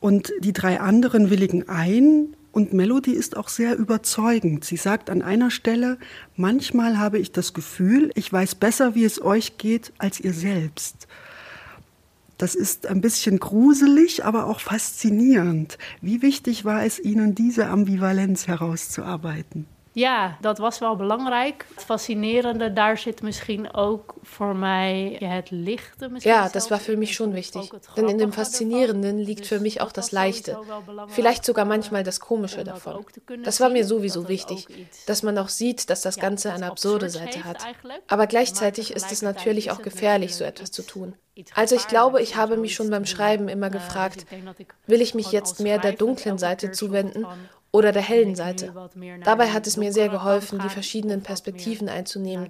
Und 0.00 0.32
die 0.40 0.52
drei 0.52 0.80
anderen 0.80 1.28
willigen 1.28 1.68
ein. 1.68 2.34
Und 2.52 2.72
Melodie 2.72 3.12
ist 3.12 3.36
auch 3.36 3.48
sehr 3.48 3.76
überzeugend. 3.76 4.64
Sie 4.64 4.76
sagt 4.76 5.10
an 5.10 5.22
einer 5.22 5.50
Stelle, 5.50 5.98
manchmal 6.36 6.98
habe 6.98 7.18
ich 7.18 7.32
das 7.32 7.52
Gefühl, 7.52 8.10
ich 8.14 8.32
weiß 8.32 8.54
besser, 8.54 8.94
wie 8.94 9.04
es 9.04 9.22
euch 9.22 9.58
geht, 9.58 9.92
als 9.98 10.20
ihr 10.20 10.32
selbst. 10.32 11.08
Das 12.38 12.54
ist 12.54 12.86
ein 12.86 13.00
bisschen 13.00 13.38
gruselig, 13.38 14.24
aber 14.24 14.46
auch 14.46 14.60
faszinierend. 14.60 15.78
Wie 16.00 16.22
wichtig 16.22 16.64
war 16.64 16.84
es 16.84 16.98
Ihnen, 16.98 17.34
diese 17.34 17.66
Ambivalenz 17.66 18.48
herauszuarbeiten? 18.48 19.66
Ja, 19.92 20.36
dat 20.40 20.58
was 20.58 20.78
wel 20.78 20.96
belangrijk. 20.96 21.66
Het 21.74 21.84
fascinerende, 21.84 22.72
daar 22.72 22.98
zit 22.98 23.22
misschien 23.22 23.74
ook 23.74 24.14
voor 24.22 24.56
mij 24.56 25.16
het 25.18 25.50
Lichte. 25.50 26.10
Ja, 26.18 26.48
das 26.48 26.68
war 26.68 26.80
für 26.80 26.96
mich 26.96 27.14
schon 27.14 27.34
wichtig. 27.34 27.70
Denn 27.96 28.08
in 28.08 28.18
dem 28.18 28.32
Faszinierenden 28.32 29.18
liegt 29.18 29.46
für 29.46 29.60
mich 29.60 29.80
auch 29.80 29.92
das 29.92 30.10
Leichte. 30.10 30.58
Vielleicht 31.08 31.44
sogar 31.44 31.64
manchmal 31.64 32.02
das 32.02 32.20
Komische 32.20 32.64
davon. 32.64 33.04
Das 33.42 33.60
war 33.60 33.68
mir 33.68 33.84
sowieso 33.84 34.28
wichtig, 34.28 34.66
dass 35.06 35.22
man 35.22 35.38
auch 35.38 35.48
sieht, 35.48 35.90
dass 35.90 36.00
das 36.00 36.16
Ganze 36.16 36.52
eine 36.52 36.66
absurde 36.66 37.10
Seite 37.10 37.44
hat. 37.44 37.58
Aber 38.08 38.26
gleichzeitig 38.26 38.94
ist 38.94 39.12
es 39.12 39.22
natürlich 39.22 39.70
auch 39.70 39.82
gefährlich, 39.82 40.34
so 40.34 40.44
etwas 40.44 40.70
zu 40.70 40.82
tun. 40.82 41.14
Also 41.54 41.76
ich 41.76 41.86
glaube, 41.88 42.20
ich 42.20 42.36
habe 42.36 42.56
mich 42.56 42.74
schon 42.74 42.90
beim 42.90 43.06
Schreiben 43.06 43.48
immer 43.48 43.70
gefragt, 43.70 44.26
will 44.86 45.00
ich 45.00 45.14
mich 45.14 45.32
jetzt 45.32 45.60
mehr 45.60 45.78
der 45.78 45.92
dunklen 45.92 46.38
Seite 46.38 46.72
zuwenden 46.72 47.26
oder 47.72 47.90
der 47.90 48.02
hellen 48.02 48.34
Seite. 48.34 48.72
Dabei 49.24 49.48
hat 49.48 49.66
es 49.66 49.76
mir 49.78 49.92
sehr 49.92 50.10
geholfen, 50.10 50.60
die 50.62 50.68
verschiedenen 50.68 51.22
Perspektiven 51.22 51.88
einzunehmen, 51.88 52.48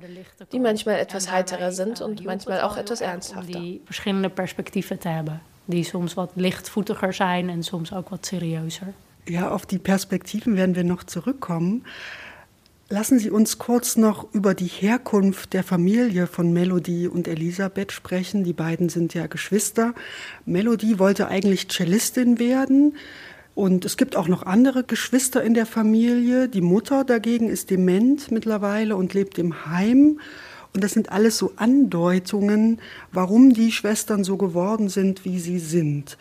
die 0.52 0.58
manchmal 0.58 0.98
etwas 0.98 1.30
heiterer 1.30 1.70
sind 1.70 2.00
und 2.00 2.24
manchmal 2.24 2.60
auch 2.60 2.76
etwas 2.76 3.00
ernsthafter. 3.00 3.60
Die 3.60 3.80
verschillende 3.84 4.28
Perspektiven 4.28 5.00
zu 5.00 5.08
haben, 5.08 5.40
die 5.68 5.84
soms 5.84 6.16
wat 6.16 6.30
lichtvoetiger 6.34 7.12
zijn 7.12 7.48
en 7.48 7.62
soms 7.62 7.92
ook 7.92 8.10
wat 8.10 8.26
seriöser. 8.26 8.88
Ja, 9.28 9.50
auf 9.50 9.64
die 9.66 9.78
Perspektiven 9.78 10.56
werden 10.56 10.74
wir 10.74 10.82
noch 10.82 11.04
zurückkommen. 11.04 11.84
Lassen 12.88 13.20
Sie 13.20 13.30
uns 13.30 13.56
kurz 13.56 13.96
noch 13.96 14.26
über 14.34 14.52
die 14.52 14.66
Herkunft 14.66 15.52
der 15.54 15.62
Familie 15.62 16.26
von 16.26 16.52
Melody 16.52 17.06
und 17.06 17.28
Elisabeth 17.28 17.92
sprechen. 17.92 18.44
Die 18.44 18.52
beiden 18.52 18.88
sind 18.88 19.14
ja 19.14 19.28
Geschwister. 19.28 19.94
Melody 20.44 20.98
wollte 20.98 21.28
eigentlich 21.28 21.68
Cellistin 21.70 22.38
werden. 22.38 22.96
Und 23.54 23.85
es 23.85 23.97
gibt 23.97 24.16
auch 24.16 24.28
noch 24.28 24.44
andere 24.44 24.82
Geschwister 24.82 25.42
in 25.42 25.54
der 25.54 25.66
Familie. 25.66 26.49
Die 26.49 26.62
Mutter 26.62 27.04
dagegen 27.04 27.49
ist 27.50 27.71
dement 27.71 28.30
mittlerweile 28.30 28.97
und 28.97 29.12
lebt 29.12 29.38
im 29.38 29.66
Heim. 29.66 30.21
Und 30.75 30.82
das 30.82 30.92
sind 30.92 31.12
alles 31.12 31.37
so 31.37 31.52
Andeutungen, 31.56 32.80
warum 33.12 33.52
die 33.52 33.73
Schwestern 33.73 34.25
so 34.25 34.38
geworden 34.38 34.88
sind, 34.88 35.26
wie 35.26 35.38
sie 35.38 35.59
sind. 35.59 36.16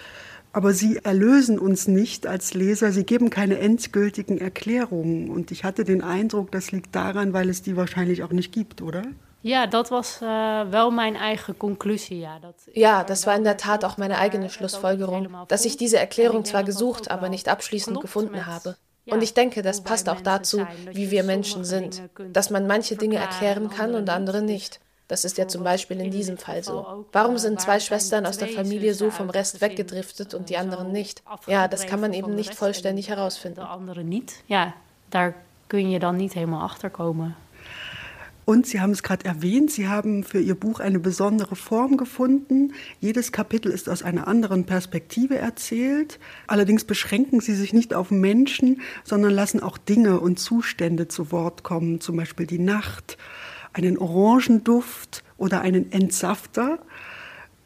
Aber 0.51 0.73
sie 0.73 0.97
erlösen 0.97 1.57
uns 1.57 1.87
nicht 1.87 2.27
als 2.27 2.53
Leser, 2.53 2.91
sie 2.91 3.05
geben 3.05 3.29
keine 3.29 3.59
endgültigen 3.59 4.37
Erklärungen. 4.37 5.29
Und 5.29 5.51
ich 5.51 5.63
hatte 5.63 5.85
den 5.85 6.01
Eindruck, 6.01 6.51
das 6.51 6.73
liegt 6.73 6.93
daran, 6.93 7.31
weil 7.31 7.49
es 7.49 7.61
die 7.61 7.77
wahrscheinlich 7.77 8.23
auch 8.23 8.31
nicht 8.31 8.51
gibt, 8.51 8.81
oder? 8.81 9.03
Ja, 9.41 9.67
das 9.67 9.89
was 9.89 10.19
uh, 10.21 10.27
wel 10.69 10.91
mijn 10.91 11.15
eigen 11.15 11.57
conclusie. 11.57 12.19
Ja, 12.19 12.39
dat, 12.39 12.55
ja, 12.73 13.03
das 13.03 13.25
war 13.25 13.35
in 13.35 13.43
der 13.43 13.57
Tat 13.57 13.83
auch 13.83 13.97
meine 13.97 14.17
eigene 14.17 14.49
Schlussfolgerung, 14.49 15.29
dass 15.47 15.65
ich 15.65 15.77
diese 15.77 15.97
Erklärung 15.97 16.45
zwar 16.45 16.63
gesucht, 16.63 17.09
aber 17.09 17.29
nicht 17.29 17.47
abschließend 17.47 17.99
gefunden 17.99 18.45
habe. 18.45 18.75
Und 19.05 19.23
ich 19.23 19.33
denke, 19.33 19.61
das 19.61 19.81
passt 19.81 20.09
auch 20.09 20.21
dazu, 20.21 20.65
wie 20.91 21.09
wir 21.09 21.23
Menschen 21.23 21.65
sind, 21.65 22.01
dass 22.31 22.49
man 22.49 22.67
manche 22.67 22.95
Dinge 22.95 23.17
erklären 23.17 23.69
kann 23.69 23.95
und 23.95 24.09
andere 24.09 24.41
nicht. 24.41 24.79
Das 25.07 25.25
ist 25.25 25.37
ja 25.37 25.45
zum 25.47 25.63
Beispiel 25.63 25.99
in 25.99 26.09
diesem 26.11 26.37
Fall 26.37 26.63
so. 26.63 27.05
Warum 27.11 27.37
sind 27.37 27.59
zwei 27.59 27.81
Schwestern 27.81 28.25
aus 28.25 28.37
der 28.37 28.47
Familie 28.47 28.93
so 28.93 29.11
vom 29.11 29.29
Rest 29.29 29.59
weggedriftet 29.59 30.33
und 30.33 30.49
die 30.49 30.55
anderen 30.55 30.91
nicht? 30.91 31.21
Ja, 31.47 31.67
das 31.67 31.85
kann 31.85 31.99
man 31.99 32.13
eben 32.13 32.35
nicht 32.35 32.55
vollständig 32.55 33.09
herausfinden. 33.09 33.59
andere 33.59 34.03
nicht. 34.03 34.31
Ja, 34.47 34.73
da 35.09 35.33
kun 35.67 35.89
je 35.89 35.99
dan 35.99 36.15
niet 36.15 36.33
helemaal 36.33 36.61
achterkomen. 36.61 37.35
Und 38.45 38.65
Sie 38.65 38.81
haben 38.81 38.91
es 38.91 39.03
gerade 39.03 39.25
erwähnt, 39.25 39.71
Sie 39.71 39.87
haben 39.87 40.23
für 40.23 40.39
Ihr 40.39 40.55
Buch 40.55 40.79
eine 40.79 40.99
besondere 40.99 41.55
Form 41.55 41.97
gefunden. 41.97 42.73
Jedes 42.99 43.31
Kapitel 43.31 43.71
ist 43.71 43.87
aus 43.87 44.03
einer 44.03 44.27
anderen 44.27 44.65
Perspektive 44.65 45.37
erzählt. 45.37 46.19
Allerdings 46.47 46.83
beschränken 46.83 47.39
Sie 47.39 47.55
sich 47.55 47.73
nicht 47.73 47.93
auf 47.93 48.11
Menschen, 48.11 48.81
sondern 49.03 49.31
lassen 49.31 49.61
auch 49.61 49.77
Dinge 49.77 50.19
und 50.19 50.39
Zustände 50.39 51.07
zu 51.07 51.31
Wort 51.31 51.63
kommen, 51.63 52.01
zum 52.01 52.17
Beispiel 52.17 52.47
die 52.47 52.59
Nacht 52.59 53.17
einen 53.73 53.97
Orangenduft 53.97 55.23
oder 55.37 55.61
einen 55.61 55.91
Entsafter. 55.91 56.79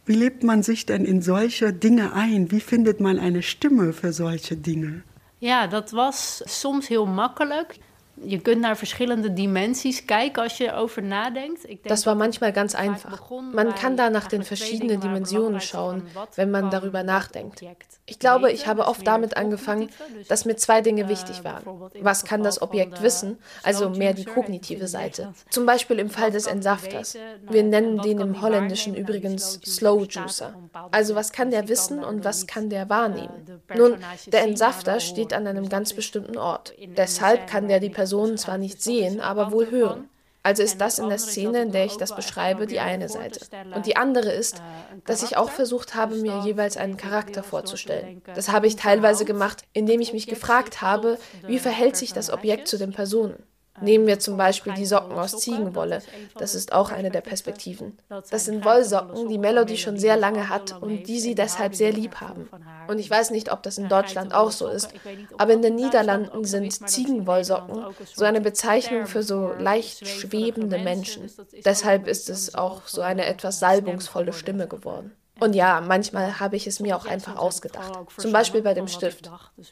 Wie 0.05 0.13
lebt 0.13 0.43
man 0.43 0.61
sich 0.61 0.85
denn 0.85 1.03
in 1.03 1.21
solche 1.21 1.73
Dinge 1.73 2.13
ein? 2.13 2.51
Wie 2.51 2.59
findet 2.59 2.99
man 2.99 3.17
eine 3.17 3.41
Stimme 3.41 3.91
für 3.91 4.13
solche 4.13 4.55
Dinge? 4.55 5.03
Ja, 5.39 5.67
dat 5.67 5.93
was 5.93 6.43
soms 6.47 6.89
heel 6.89 7.05
makkelijk. 7.05 7.79
Je 8.21 8.39
kunt 8.39 8.59
naar 8.59 8.77
verschillende 8.77 9.33
dimensies 9.33 10.05
kijken 10.05 10.43
als 10.43 10.57
je 10.57 10.67
erover 10.67 11.03
nadenkt. 11.03 11.67
Das 11.83 12.05
war 12.05 12.15
manchmal 12.15 12.51
ganz 12.51 12.73
einfach. 12.73 13.29
Man 13.53 13.73
kann 13.73 13.97
da 13.97 14.09
nach 14.09 14.27
den 14.27 14.43
verschiedenen 14.43 14.99
Dimensionen 14.99 15.59
schauen, 15.59 16.03
wenn 16.35 16.49
man 16.49 16.69
darüber 16.69 17.03
nachdenkt. 17.03 17.61
Ich 18.05 18.19
glaube, 18.19 18.51
ich 18.51 18.67
habe 18.67 18.87
oft 18.87 19.05
damit 19.05 19.35
angefangen, 19.35 19.89
dass 20.29 20.45
mir 20.45 20.55
zwei 20.55 20.81
Dinge 20.81 21.09
wichtig 21.09 21.43
waren. 21.43 21.63
Was 22.01 22.23
kann 22.23 22.43
das 22.43 22.61
Objekt 22.61 23.01
wissen, 23.01 23.37
also 23.63 23.89
mehr 23.89 24.13
die 24.13 24.25
kognitive 24.25 24.87
Seite. 24.87 25.33
Zum 25.49 25.65
Beispiel 25.65 25.99
im 25.99 26.09
Fall 26.09 26.31
des 26.31 26.47
Entsafters. 26.47 27.17
Wir 27.49 27.63
nennen 27.63 28.01
den 28.01 28.19
im 28.19 28.41
Holländischen 28.41 28.95
übrigens 28.95 29.59
Slow 29.65 30.05
Juicer. 30.05 30.53
Also 30.91 31.15
was 31.15 31.31
kann 31.31 31.51
der 31.51 31.67
wissen 31.67 32.03
und 32.03 32.23
was 32.23 32.47
kann 32.47 32.69
der 32.69 32.89
wahrnehmen? 32.89 33.61
Nun, 33.75 33.97
der 34.27 34.43
Entsafter 34.43 34.99
steht 34.99 35.33
an 35.33 35.47
einem 35.47 35.67
ganz 35.67 35.93
bestimmten 35.93 36.37
Ort. 36.37 36.73
Deshalb 36.95 37.47
kann 37.47 37.67
der 37.67 37.79
die 37.79 37.89
Person 37.89 38.04
Personen 38.05 38.37
zwar 38.37 38.59
nicht 38.59 38.83
sehen, 38.83 39.19
aber 39.19 39.51
wohl 39.51 39.71
hören. 39.71 40.09
Also 40.43 40.61
ist 40.61 40.79
das 40.79 40.99
in 40.99 41.09
der 41.09 41.17
Szene, 41.17 41.63
in 41.63 41.71
der 41.71 41.85
ich 41.85 41.97
das 41.97 42.15
beschreibe, 42.15 42.67
die 42.67 42.79
eine 42.79 43.09
Seite. 43.09 43.39
Und 43.73 43.87
die 43.87 43.97
andere 43.97 44.31
ist, 44.31 44.61
dass 45.07 45.23
ich 45.23 45.37
auch 45.37 45.49
versucht 45.49 45.95
habe, 45.95 46.17
mir 46.17 46.41
jeweils 46.45 46.77
einen 46.77 46.97
Charakter 46.97 47.41
vorzustellen. 47.41 48.21
Das 48.35 48.49
habe 48.49 48.67
ich 48.67 48.75
teilweise 48.75 49.25
gemacht, 49.25 49.63
indem 49.73 50.01
ich 50.01 50.13
mich 50.13 50.27
gefragt 50.27 50.83
habe, 50.83 51.17
wie 51.47 51.57
verhält 51.57 51.95
sich 51.95 52.13
das 52.13 52.29
Objekt 52.29 52.67
zu 52.67 52.77
den 52.77 52.91
Personen. 52.91 53.41
Nehmen 53.81 54.07
wir 54.07 54.19
zum 54.19 54.37
Beispiel 54.37 54.73
die 54.73 54.85
Socken 54.85 55.17
aus 55.17 55.37
Ziegenwolle. 55.37 56.01
Das 56.37 56.55
ist 56.55 56.71
auch 56.71 56.91
eine 56.91 57.11
der 57.11 57.21
Perspektiven. 57.21 57.97
Das 58.29 58.45
sind 58.45 58.63
Wollsocken, 58.63 59.27
die 59.27 59.37
Melody 59.37 59.77
schon 59.77 59.97
sehr 59.97 60.15
lange 60.15 60.49
hat 60.49 60.81
und 60.81 61.03
die 61.07 61.19
sie 61.19 61.35
deshalb 61.35 61.75
sehr 61.75 61.91
lieb 61.91 62.21
haben. 62.21 62.49
Und 62.87 62.99
ich 62.99 63.09
weiß 63.09 63.31
nicht, 63.31 63.51
ob 63.51 63.63
das 63.63 63.77
in 63.77 63.89
Deutschland 63.89 64.33
auch 64.33 64.51
so 64.51 64.67
ist, 64.67 64.93
aber 65.37 65.53
in 65.53 65.61
den 65.61 65.75
Niederlanden 65.75 66.45
sind 66.45 66.71
Ziegenwollsocken 66.71 67.85
so 68.13 68.25
eine 68.25 68.41
Bezeichnung 68.41 69.07
für 69.07 69.23
so 69.23 69.53
leicht 69.57 70.07
schwebende 70.07 70.77
Menschen. 70.77 71.29
Deshalb 71.65 72.07
ist 72.07 72.29
es 72.29 72.55
auch 72.55 72.87
so 72.87 73.01
eine 73.01 73.25
etwas 73.25 73.59
salbungsvolle 73.59 74.33
Stimme 74.33 74.67
geworden. 74.67 75.11
Und 75.39 75.53
ja, 75.53 75.81
manchmal 75.81 76.39
habe 76.39 76.55
ich 76.55 76.65
es 76.65 76.79
mir 76.79 76.95
auch 76.95 77.05
einfach 77.05 77.35
ausgedacht. 77.35 77.93
Zum 78.17 78.31
Beispiel 78.31 78.61
bei 78.61 78.73
dem 78.73 78.87
Stift. 78.87 79.29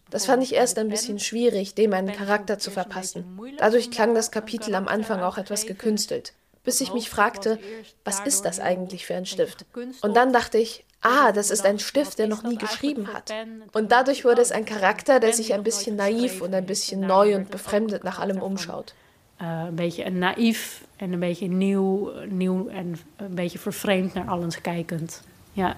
Das 0.09 0.25
fand 0.25 0.43
ich 0.43 0.53
erst 0.53 0.77
ein 0.77 0.89
bisschen 0.89 1.19
schwierig, 1.19 1.73
dem 1.75 1.93
einen 1.93 2.11
Charakter 2.11 2.59
zu 2.59 2.69
verpassen. 2.69 3.39
Dadurch 3.57 3.89
klang 3.89 4.13
das 4.13 4.31
Kapitel 4.31 4.75
am 4.75 4.87
Anfang 4.87 5.21
auch 5.21 5.37
etwas 5.37 5.65
gekünstelt. 5.65 6.33
Bis 6.63 6.79
ich 6.79 6.93
mich 6.93 7.09
fragte, 7.09 7.59
was 8.05 8.21
ist 8.21 8.45
das 8.45 8.59
eigentlich 8.59 9.05
für 9.05 9.15
ein 9.15 9.25
Stift? 9.25 9.65
Und 10.01 10.15
dann 10.15 10.31
dachte 10.31 10.57
ich, 10.57 10.85
ah, 11.01 11.31
das 11.31 11.51
ist 11.51 11.65
ein 11.65 11.79
Stift, 11.79 12.19
der 12.19 12.27
noch 12.27 12.43
nie 12.43 12.57
geschrieben 12.57 13.13
hat. 13.13 13.33
Und 13.73 13.91
dadurch 13.91 14.23
wurde 14.25 14.41
es 14.41 14.51
ein 14.51 14.65
Charakter, 14.65 15.19
der 15.19 15.33
sich 15.33 15.53
ein 15.53 15.63
bisschen 15.63 15.95
naiv 15.95 16.41
und 16.41 16.53
ein 16.53 16.65
bisschen 16.65 17.01
neu 17.01 17.35
und 17.35 17.51
befremdet 17.51 18.03
nach 18.03 18.19
allem 18.19 18.41
umschaut. 18.41 18.93
Uh, 19.41 19.65
een 19.67 19.75
beetje 19.75 20.09
naïef 20.09 20.83
en 20.95 21.11
een 21.11 21.19
beetje 21.19 21.47
nieuw, 21.47 22.11
nieuw 22.29 22.67
en 22.67 22.99
een 23.15 23.35
beetje 23.35 24.09
naar 24.13 24.27
alles 24.27 24.61
kijkend. 24.61 25.21
Ja. 25.55 25.75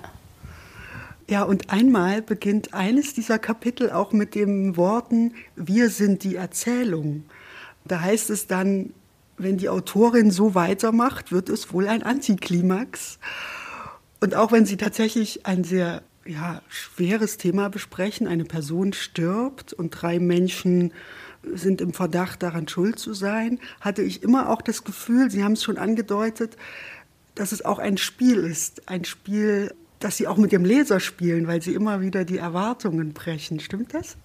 Ja, 1.27 1.43
und 1.43 1.71
einmal 1.71 2.21
beginnt 2.21 2.73
eines 2.75 3.13
dieser 3.15 3.39
Kapitel 3.39 3.89
auch 3.89 4.11
mit 4.11 4.35
den 4.35 4.77
Worten, 4.77 5.33
wir 5.55 5.89
sind 5.89 6.23
die 6.23 6.35
Erzählung. 6.35 7.25
Da 7.83 8.01
heißt 8.01 8.29
es 8.29 8.45
dann, 8.45 8.93
wenn 9.37 9.57
die 9.57 9.69
Autorin 9.69 10.29
so 10.29 10.53
weitermacht, 10.53 11.31
wird 11.31 11.49
es 11.49 11.73
wohl 11.73 11.87
ein 11.87 12.03
Antiklimax. 12.03 13.17
Und 14.21 14.35
auch 14.35 14.51
wenn 14.51 14.65
sie 14.65 14.77
tatsächlich 14.77 15.45
ein 15.45 15.63
sehr 15.63 16.03
ja, 16.25 16.61
schweres 16.69 17.37
Thema 17.37 17.69
besprechen, 17.69 18.27
eine 18.27 18.45
Person 18.45 18.93
stirbt 18.93 19.73
und 19.73 19.91
drei 19.91 20.19
Menschen 20.19 20.93
sind 21.53 21.81
im 21.81 21.93
Verdacht, 21.93 22.41
daran 22.41 22.67
schuld 22.67 22.97
zu 22.97 23.13
sein, 23.13 23.59
hatte 23.81 24.01
ich 24.01 24.23
immer 24.23 24.49
auch 24.49 24.61
das 24.61 24.83
Gefühl, 24.83 25.29
Sie 25.29 25.43
haben 25.43 25.53
es 25.53 25.63
schon 25.63 25.77
angedeutet, 25.77 26.57
dass 27.35 27.51
es 27.51 27.63
auch 27.63 27.79
ein 27.79 27.97
Spiel 27.97 28.43
ist. 28.43 28.89
Ein 28.89 29.05
Spiel, 29.05 29.73
das 29.99 30.17
Sie 30.17 30.27
auch 30.27 30.37
mit 30.37 30.51
dem 30.51 30.65
Leser 30.65 30.99
spielen, 30.99 31.47
weil 31.47 31.61
Sie 31.61 31.73
immer 31.73 32.01
wieder 32.01 32.25
die 32.25 32.37
Erwartungen 32.37 33.13
brechen. 33.13 33.59
Stimmt 33.59 33.93
das? 33.93 34.17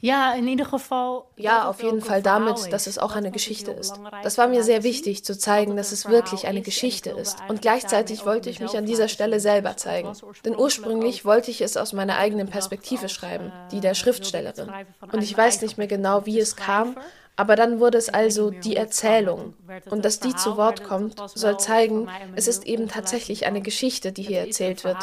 Ja, 0.00 0.34
in 0.34 0.46
jedem 0.46 0.66
Fall. 0.78 1.22
Ja, 1.36 1.68
auf 1.68 1.82
jeden 1.82 2.02
Fall 2.02 2.22
damit, 2.22 2.72
dass 2.72 2.86
es 2.86 2.98
auch 2.98 3.16
eine 3.16 3.30
Geschichte 3.30 3.70
ist. 3.70 3.94
Das 4.22 4.36
war 4.36 4.46
mir 4.46 4.62
sehr 4.62 4.82
wichtig, 4.82 5.24
zu 5.24 5.36
zeigen, 5.38 5.74
dass 5.76 5.90
es 5.90 6.06
wirklich 6.08 6.46
eine 6.46 6.60
Geschichte 6.60 7.10
ist. 7.10 7.38
Und 7.48 7.62
gleichzeitig 7.62 8.26
wollte 8.26 8.50
ich 8.50 8.60
mich 8.60 8.76
an 8.76 8.84
dieser 8.84 9.08
Stelle 9.08 9.40
selber 9.40 9.76
zeigen. 9.76 10.12
Denn 10.44 10.54
ursprünglich 10.54 11.24
wollte 11.24 11.50
ich 11.50 11.62
es 11.62 11.76
aus 11.76 11.92
meiner 11.92 12.18
eigenen 12.18 12.48
Perspektive 12.48 13.08
schreiben, 13.08 13.50
die 13.72 13.80
der 13.80 13.94
Schriftstellerin. 13.94 14.70
Und 15.12 15.22
ich 15.22 15.36
weiß 15.36 15.62
nicht 15.62 15.78
mehr 15.78 15.88
genau, 15.88 16.26
wie 16.26 16.38
es 16.38 16.56
kam, 16.56 16.96
aber 17.36 17.54
dann 17.54 17.80
wurde 17.80 17.98
es 17.98 18.08
also 18.08 18.50
die 18.50 18.76
Erzählung. 18.76 19.54
Und 19.90 20.04
dass 20.04 20.20
die 20.20 20.34
zu 20.34 20.56
Wort 20.56 20.84
kommt, 20.84 21.16
soll 21.34 21.58
zeigen, 21.58 22.08
es 22.34 22.48
ist 22.48 22.66
eben 22.66 22.88
tatsächlich 22.88 23.46
eine 23.46 23.60
Geschichte, 23.60 24.10
die 24.10 24.22
hier 24.22 24.40
erzählt 24.40 24.84
wird. 24.84 24.96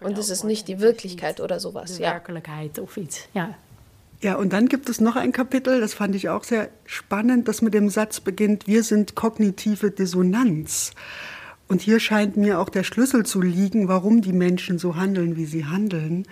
Und 0.00 0.18
es 0.18 0.28
ist 0.28 0.44
nicht 0.44 0.68
die 0.68 0.80
Wirklichkeit 0.80 1.40
oder 1.40 1.58
sowas, 1.58 1.98
ja. 1.98 2.20
Ja. 3.34 3.54
Ja, 4.20 4.34
und 4.34 4.52
dann 4.52 4.66
gibt 4.66 4.88
es 4.88 5.00
noch 5.00 5.14
ein 5.14 5.30
Kapitel, 5.30 5.80
das 5.80 5.94
fand 5.94 6.16
ich 6.16 6.28
auch 6.28 6.42
sehr 6.42 6.70
spannend, 6.86 7.46
das 7.46 7.62
mit 7.62 7.72
dem 7.72 7.88
Satz 7.88 8.18
beginnt, 8.18 8.66
wir 8.66 8.82
sind 8.82 9.14
kognitive 9.14 9.92
Dissonanz. 9.92 10.92
Und 11.68 11.82
hier 11.82 12.00
scheint 12.00 12.36
mir 12.36 12.58
auch 12.58 12.68
der 12.68 12.82
Schlüssel 12.82 13.24
zu 13.24 13.40
liegen, 13.40 13.86
warum 13.86 14.20
die 14.20 14.32
Menschen 14.32 14.78
so 14.78 14.96
handeln, 14.96 15.36
wie 15.36 15.44
sie 15.44 15.66
handeln. 15.66 16.26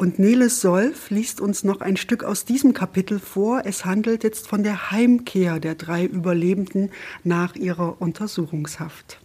Und 0.00 0.20
Neles 0.20 0.60
Solf 0.60 1.10
liest 1.10 1.40
uns 1.40 1.64
noch 1.64 1.80
ein 1.80 1.96
Stück 1.96 2.22
aus 2.22 2.44
diesem 2.44 2.72
Kapitel 2.72 3.18
vor. 3.18 3.62
Es 3.64 3.84
handelt 3.84 4.22
jetzt 4.22 4.46
von 4.46 4.62
der 4.62 4.92
Heimkehr 4.92 5.58
der 5.58 5.74
drei 5.74 6.04
Überlebenden 6.04 6.90
nach 7.24 7.56
ihrer 7.56 8.00
Untersuchungshaft. 8.00 9.18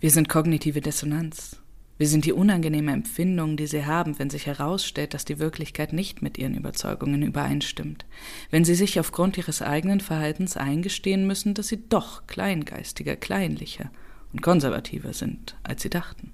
Wir 0.00 0.10
sind 0.10 0.30
kognitive 0.30 0.80
Dissonanz. 0.80 1.60
Wir 1.98 2.06
sind 2.06 2.24
die 2.24 2.32
unangenehme 2.32 2.92
Empfindung, 2.92 3.58
die 3.58 3.66
sie 3.66 3.84
haben, 3.84 4.18
wenn 4.18 4.30
sich 4.30 4.46
herausstellt, 4.46 5.12
dass 5.12 5.26
die 5.26 5.38
Wirklichkeit 5.38 5.92
nicht 5.92 6.22
mit 6.22 6.38
ihren 6.38 6.54
Überzeugungen 6.54 7.20
übereinstimmt, 7.20 8.06
wenn 8.50 8.64
sie 8.64 8.76
sich 8.76 8.98
aufgrund 8.98 9.36
ihres 9.36 9.60
eigenen 9.60 10.00
Verhaltens 10.00 10.56
eingestehen 10.56 11.26
müssen, 11.26 11.52
dass 11.52 11.68
sie 11.68 11.86
doch 11.86 12.26
kleingeistiger, 12.26 13.14
kleinlicher 13.14 13.90
und 14.32 14.42
konservativer 14.42 15.12
sind, 15.12 15.56
als 15.62 15.82
sie 15.82 15.90
dachten. 15.90 16.32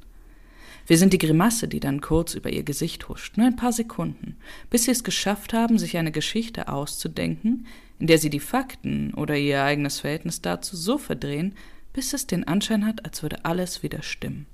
Wir 0.87 0.99
sind 0.99 1.13
die 1.13 1.19
Grimasse, 1.19 1.67
die 1.67 1.81
dann 1.81 2.01
kurz 2.01 2.35
über 2.35 2.51
ihr 2.51 2.63
Gesicht 2.63 3.09
huscht, 3.09 3.37
nur 3.37 3.47
ein 3.47 3.57
paar 3.57 3.73
Sekunden, 3.73 4.37
bis 4.69 4.85
sie 4.85 4.91
es 4.91 5.03
geschafft 5.03 5.55
haben, 5.55 5.79
sich 5.79 5.97
eine 5.97 6.13
Geschichte 6.13 6.69
auszudenken, 6.69 7.67
in 7.99 8.07
der 8.07 8.19
sie 8.19 8.31
die 8.31 8.41
Fakten 8.41 9.15
oder 9.15 9.37
ihr 9.37 9.63
eigenes 9.63 10.01
Verhältnis 10.01 10.43
dazu 10.43 10.77
so 10.77 10.99
verdrehen, 10.99 11.55
bis 11.95 12.13
es 12.13 12.27
den 12.27 12.45
Anschein 12.45 12.85
hat, 12.85 13.05
als 13.05 13.23
würde 13.23 13.45
alles 13.45 13.83
wieder 13.83 14.03
stimmen. 14.03 14.47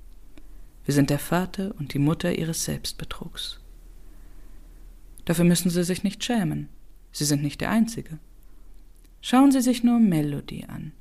Wir 0.85 0.93
sind 0.93 1.09
der 1.09 1.19
Vater 1.19 1.75
und 1.77 1.93
die 1.93 1.99
Mutter 1.99 2.37
ihres 2.37 2.63
Selbstbetrugs. 2.63 3.59
Dafür 5.25 5.45
müssen 5.45 5.69
Sie 5.69 5.83
sich 5.83 6.03
nicht 6.03 6.23
schämen. 6.23 6.69
Sie 7.11 7.25
sind 7.25 7.43
nicht 7.43 7.61
der 7.61 7.69
Einzige. 7.69 8.19
Schauen 9.21 9.51
Sie 9.51 9.61
sich 9.61 9.83
nur 9.83 9.99
Melody 9.99 10.65
an. 10.67 10.93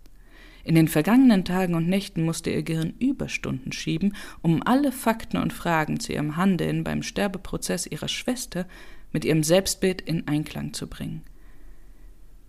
In 0.62 0.75
den 0.75 0.88
vergangenen 0.88 1.45
Tagen 1.45 1.75
und 1.75 1.88
Nächten 1.88 2.25
musste 2.25 2.50
ihr 2.50 2.62
Gehirn 2.62 2.94
Überstunden 2.99 3.73
schieben, 3.73 4.14
um 4.42 4.62
alle 4.64 4.92
Fakten 4.92 5.38
und 5.38 5.53
Fragen 5.53 6.01
zu 6.01 6.12
ihrem 6.12 6.37
Handeln 6.37 6.85
beim 6.85 7.03
Sterbeprozess 7.03 7.87
ihrer 7.87 8.09
Schwester 8.09 8.66
mit 9.12 9.25
ihrem 9.25 9.42
Selbstbild 9.42 10.03
in 10.03 10.29
Einklang 10.29 10.73
zu 10.73 10.87
bringen. 10.87 11.23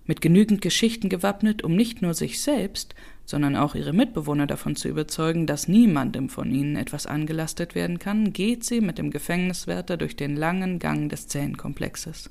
Mit 0.05 0.19
genügend 0.19 0.61
Geschichten 0.61 1.09
gewappnet, 1.09 1.63
um 1.63 1.75
nicht 1.75 2.01
nur 2.01 2.13
sich 2.13 2.41
selbst, 2.41 2.95
sondern 3.25 3.55
auch 3.55 3.75
ihre 3.75 3.93
Mitbewohner 3.93 4.47
davon 4.47 4.75
zu 4.75 4.89
überzeugen, 4.89 5.45
dass 5.47 5.67
niemandem 5.67 6.27
von 6.27 6.51
ihnen 6.51 6.75
etwas 6.75 7.05
angelastet 7.05 7.75
werden 7.75 7.97
kann, 7.97 8.33
geht 8.33 8.65
sie 8.65 8.81
mit 8.81 8.97
dem 8.97 9.11
Gefängniswärter 9.11 9.95
durch 9.97 10.15
den 10.15 10.35
langen 10.35 10.79
Gang 10.79 11.09
des 11.09 11.27
Zellenkomplexes. 11.27 12.29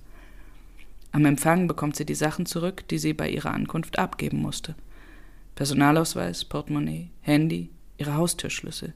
Am 1.13 1.25
Empfang 1.25 1.69
bekommt 1.69 1.97
sie 1.97 2.05
die 2.05 2.15
Sachen 2.15 2.45
zurück, 2.45 2.87
die 2.89 2.99
sie 2.99 3.15
bei 3.15 3.31
ihrer 3.31 3.53
Ankunft 3.53 3.99
abgeben 3.99 4.43
musste. 4.43 4.75
Personalausweis, 5.61 6.47
Portemonnaie, 6.47 7.11
Handy, 7.21 7.69
ihre 7.99 8.15
Haustürschlüssel. 8.15 8.95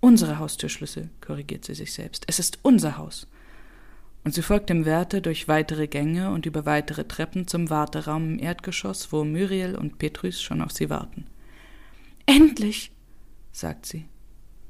Unsere 0.00 0.38
Haustürschlüssel, 0.38 1.10
korrigiert 1.20 1.66
sie 1.66 1.74
sich 1.74 1.92
selbst. 1.92 2.24
Es 2.26 2.38
ist 2.38 2.58
unser 2.62 2.96
Haus. 2.96 3.26
Und 4.24 4.32
sie 4.32 4.40
folgt 4.40 4.70
dem 4.70 4.86
Wärter 4.86 5.20
durch 5.20 5.46
weitere 5.46 5.86
Gänge 5.86 6.30
und 6.30 6.46
über 6.46 6.64
weitere 6.64 7.04
Treppen 7.06 7.46
zum 7.46 7.68
Warteraum 7.68 8.30
im 8.30 8.38
Erdgeschoss, 8.38 9.12
wo 9.12 9.24
Muriel 9.24 9.76
und 9.76 9.98
Petrus 9.98 10.40
schon 10.40 10.62
auf 10.62 10.72
sie 10.72 10.88
warten. 10.88 11.26
Endlich, 12.24 12.90
sagt 13.52 13.84
sie. 13.84 14.06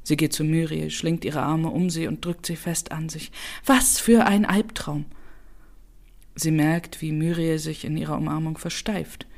Sie 0.03 0.17
geht 0.17 0.33
zu 0.33 0.43
Muriel, 0.43 0.91
schlingt 0.91 1.25
ihre 1.25 1.43
Arme 1.43 1.71
um 1.71 1.91
sie 1.91 2.09
und 2.09 2.25
drückt 2.25 2.45
sie 2.45 2.57
fest 2.57 2.91
an 2.91 3.09
sich. 3.09 3.31
Was 3.65 4.01
für 4.01 4.27
ein 4.27 4.45
Albtraum! 4.45 5.05
Sie 6.35 6.51
merkt, 6.51 7.01
wie 7.03 7.13
Muriel 7.13 7.61
sich 7.61 7.85
in 7.85 7.97
ihrer 7.97 8.17
Umarmung 8.17 8.59
versteift. 8.59 9.29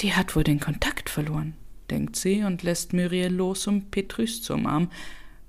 Die 0.00 0.14
hat 0.14 0.36
wohl 0.36 0.44
den 0.44 0.60
Kontakt 0.60 1.08
verloren, 1.08 1.54
denkt 1.90 2.16
sie 2.16 2.42
und 2.42 2.62
lässt 2.62 2.92
Muriel 2.92 3.32
los, 3.32 3.66
um 3.66 3.90
Petrus 3.90 4.42
zu 4.42 4.54
umarmen, 4.54 4.90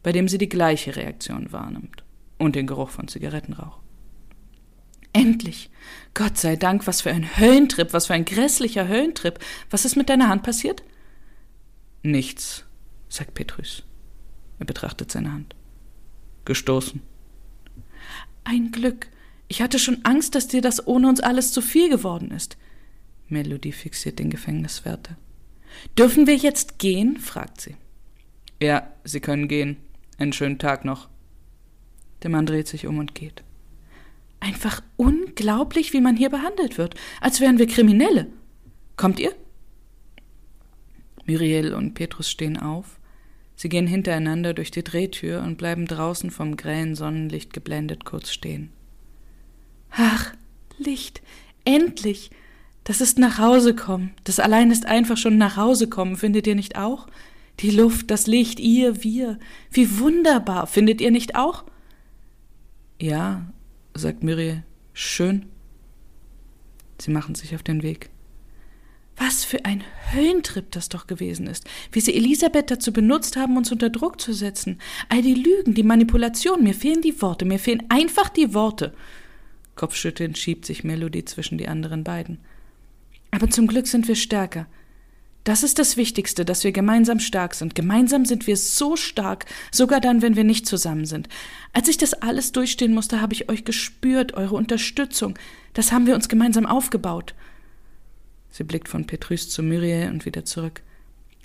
bei 0.03 0.11
dem 0.11 0.27
sie 0.27 0.37
die 0.37 0.49
gleiche 0.49 0.95
Reaktion 0.95 1.51
wahrnimmt 1.51 2.03
und 2.37 2.55
den 2.55 2.67
Geruch 2.67 2.89
von 2.89 3.07
Zigarettenrauch. 3.07 3.79
Endlich! 5.13 5.69
Gott 6.13 6.37
sei 6.37 6.55
Dank, 6.55 6.87
was 6.87 7.01
für 7.01 7.11
ein 7.11 7.37
Höllentrip, 7.37 7.91
was 7.91 8.07
für 8.07 8.13
ein 8.13 8.25
grässlicher 8.25 8.87
Höllentrip. 8.87 9.39
Was 9.69 9.83
ist 9.83 9.95
mit 9.95 10.09
deiner 10.09 10.29
Hand 10.29 10.43
passiert? 10.43 10.83
Nichts, 12.03 12.65
sagt 13.09 13.33
Petrus. 13.33 13.83
Er 14.59 14.65
betrachtet 14.65 15.11
seine 15.11 15.33
Hand. 15.33 15.55
Gestoßen. 16.45 17.01
Ein 18.43 18.71
Glück. 18.71 19.07
Ich 19.47 19.61
hatte 19.61 19.79
schon 19.79 20.05
Angst, 20.05 20.35
dass 20.35 20.47
dir 20.47 20.61
das 20.61 20.87
ohne 20.87 21.09
uns 21.09 21.19
alles 21.19 21.51
zu 21.51 21.61
viel 21.61 21.89
geworden 21.89 22.31
ist. 22.31 22.57
Melody 23.29 23.71
fixiert 23.71 24.19
den 24.19 24.29
Gefängniswärter. 24.29 25.17
Dürfen 25.97 26.27
wir 26.27 26.35
jetzt 26.35 26.79
gehen? 26.79 27.17
fragt 27.17 27.61
sie. 27.61 27.75
Ja, 28.61 28.91
Sie 29.03 29.19
können 29.19 29.47
gehen. 29.47 29.77
Einen 30.17 30.33
schönen 30.33 30.57
Tag 30.57 30.85
noch. 30.85 31.09
Der 32.23 32.29
Mann 32.29 32.45
dreht 32.45 32.67
sich 32.67 32.87
um 32.87 32.97
und 32.97 33.13
geht. 33.13 33.43
Einfach 34.39 34.81
unglaublich, 34.95 35.93
wie 35.93 36.01
man 36.01 36.15
hier 36.15 36.29
behandelt 36.29 36.77
wird, 36.77 36.95
als 37.21 37.39
wären 37.41 37.59
wir 37.59 37.67
Kriminelle. 37.67 38.27
Kommt 38.95 39.19
ihr? 39.19 39.33
Muriel 41.25 41.73
und 41.73 41.93
Petrus 41.93 42.29
stehen 42.29 42.57
auf. 42.57 42.99
Sie 43.55 43.69
gehen 43.69 43.87
hintereinander 43.87 44.53
durch 44.53 44.71
die 44.71 44.83
Drehtür 44.83 45.41
und 45.41 45.57
bleiben 45.57 45.85
draußen 45.85 46.31
vom 46.31 46.57
grellen 46.57 46.95
Sonnenlicht 46.95 47.53
geblendet 47.53 48.05
kurz 48.05 48.31
stehen. 48.31 48.71
Ach, 49.91 50.33
Licht, 50.77 51.21
endlich! 51.65 52.29
Das 52.87 53.01
ist 53.01 53.19
nach 53.19 53.37
Hause 53.37 53.75
kommen. 53.75 54.13
Das 54.23 54.39
allein 54.39 54.71
ist 54.71 54.85
einfach 54.85 55.17
schon 55.17 55.37
nach 55.37 55.57
Hause 55.57 55.89
kommen, 55.89 56.15
findet 56.15 56.47
ihr 56.47 56.55
nicht 56.55 56.77
auch? 56.77 57.07
Die 57.59 57.71
Luft, 57.71 58.09
das 58.11 58.27
Licht, 58.27 58.61
ihr, 58.61 59.03
wir. 59.03 59.39
Wie 59.69 59.99
wunderbar, 59.99 60.67
findet 60.67 61.01
ihr 61.01 61.11
nicht 61.11 61.35
auch? 61.35 61.65
Ja, 62.97 63.51
sagt 63.93 64.23
Muriel, 64.23 64.63
schön. 64.93 65.47
Sie 66.97 67.11
machen 67.11 67.35
sich 67.35 67.55
auf 67.55 67.61
den 67.61 67.83
Weg. 67.83 68.09
Was 69.17 69.43
für 69.43 69.65
ein 69.65 69.83
Höllentrip 70.13 70.71
das 70.71 70.87
doch 70.87 71.07
gewesen 71.07 71.45
ist, 71.47 71.67
wie 71.91 71.99
sie 71.99 72.15
Elisabeth 72.15 72.71
dazu 72.71 72.93
benutzt 72.93 73.35
haben, 73.35 73.57
uns 73.57 73.69
unter 73.69 73.89
Druck 73.89 74.21
zu 74.21 74.31
setzen. 74.31 74.79
All 75.09 75.21
die 75.21 75.33
Lügen, 75.33 75.73
die 75.73 75.83
Manipulation, 75.83 76.63
mir 76.63 76.73
fehlen 76.73 77.01
die 77.01 77.21
Worte, 77.21 77.43
mir 77.43 77.59
fehlen 77.59 77.83
einfach 77.89 78.29
die 78.29 78.53
Worte. 78.53 78.93
Kopfschüttelnd 79.75 80.37
schiebt 80.37 80.65
sich 80.65 80.85
Melody 80.85 81.25
zwischen 81.25 81.57
die 81.57 81.67
anderen 81.67 82.05
beiden. 82.05 82.39
Aber 83.31 83.49
zum 83.49 83.67
Glück 83.67 83.87
sind 83.87 84.07
wir 84.07 84.15
stärker. 84.15 84.67
Das 85.47 85.63
ist 85.63 85.79
das 85.79 85.95
Wichtigste, 85.95 86.43
dass 86.43 86.65
wir 86.65 86.73
gemeinsam 86.73 87.19
stark 87.21 87.55
sind. 87.55 87.73
Gemeinsam 87.73 88.25
sind 88.25 88.47
wir 88.47 88.57
so 88.57 88.97
stark, 88.97 89.45
sogar 89.71 90.01
dann, 90.01 90.21
wenn 90.21 90.35
wir 90.35 90.43
nicht 90.43 90.67
zusammen 90.67 91.05
sind. 91.05 91.29
Als 91.71 91.87
ich 91.87 91.97
das 91.97 92.13
alles 92.13 92.51
durchstehen 92.51 92.93
musste, 92.93 93.21
habe 93.21 93.33
ich 93.33 93.47
euch 93.47 93.63
gespürt, 93.63 94.33
eure 94.33 94.55
Unterstützung. 94.55 95.39
Das 95.73 95.93
haben 95.93 96.05
wir 96.05 96.15
uns 96.15 96.27
gemeinsam 96.27 96.65
aufgebaut. 96.65 97.33
Sie 98.49 98.65
blickt 98.65 98.89
von 98.89 99.07
Petrus 99.07 99.49
zu 99.49 99.63
Muriel 99.63 100.09
und 100.11 100.25
wieder 100.25 100.43
zurück. 100.43 100.81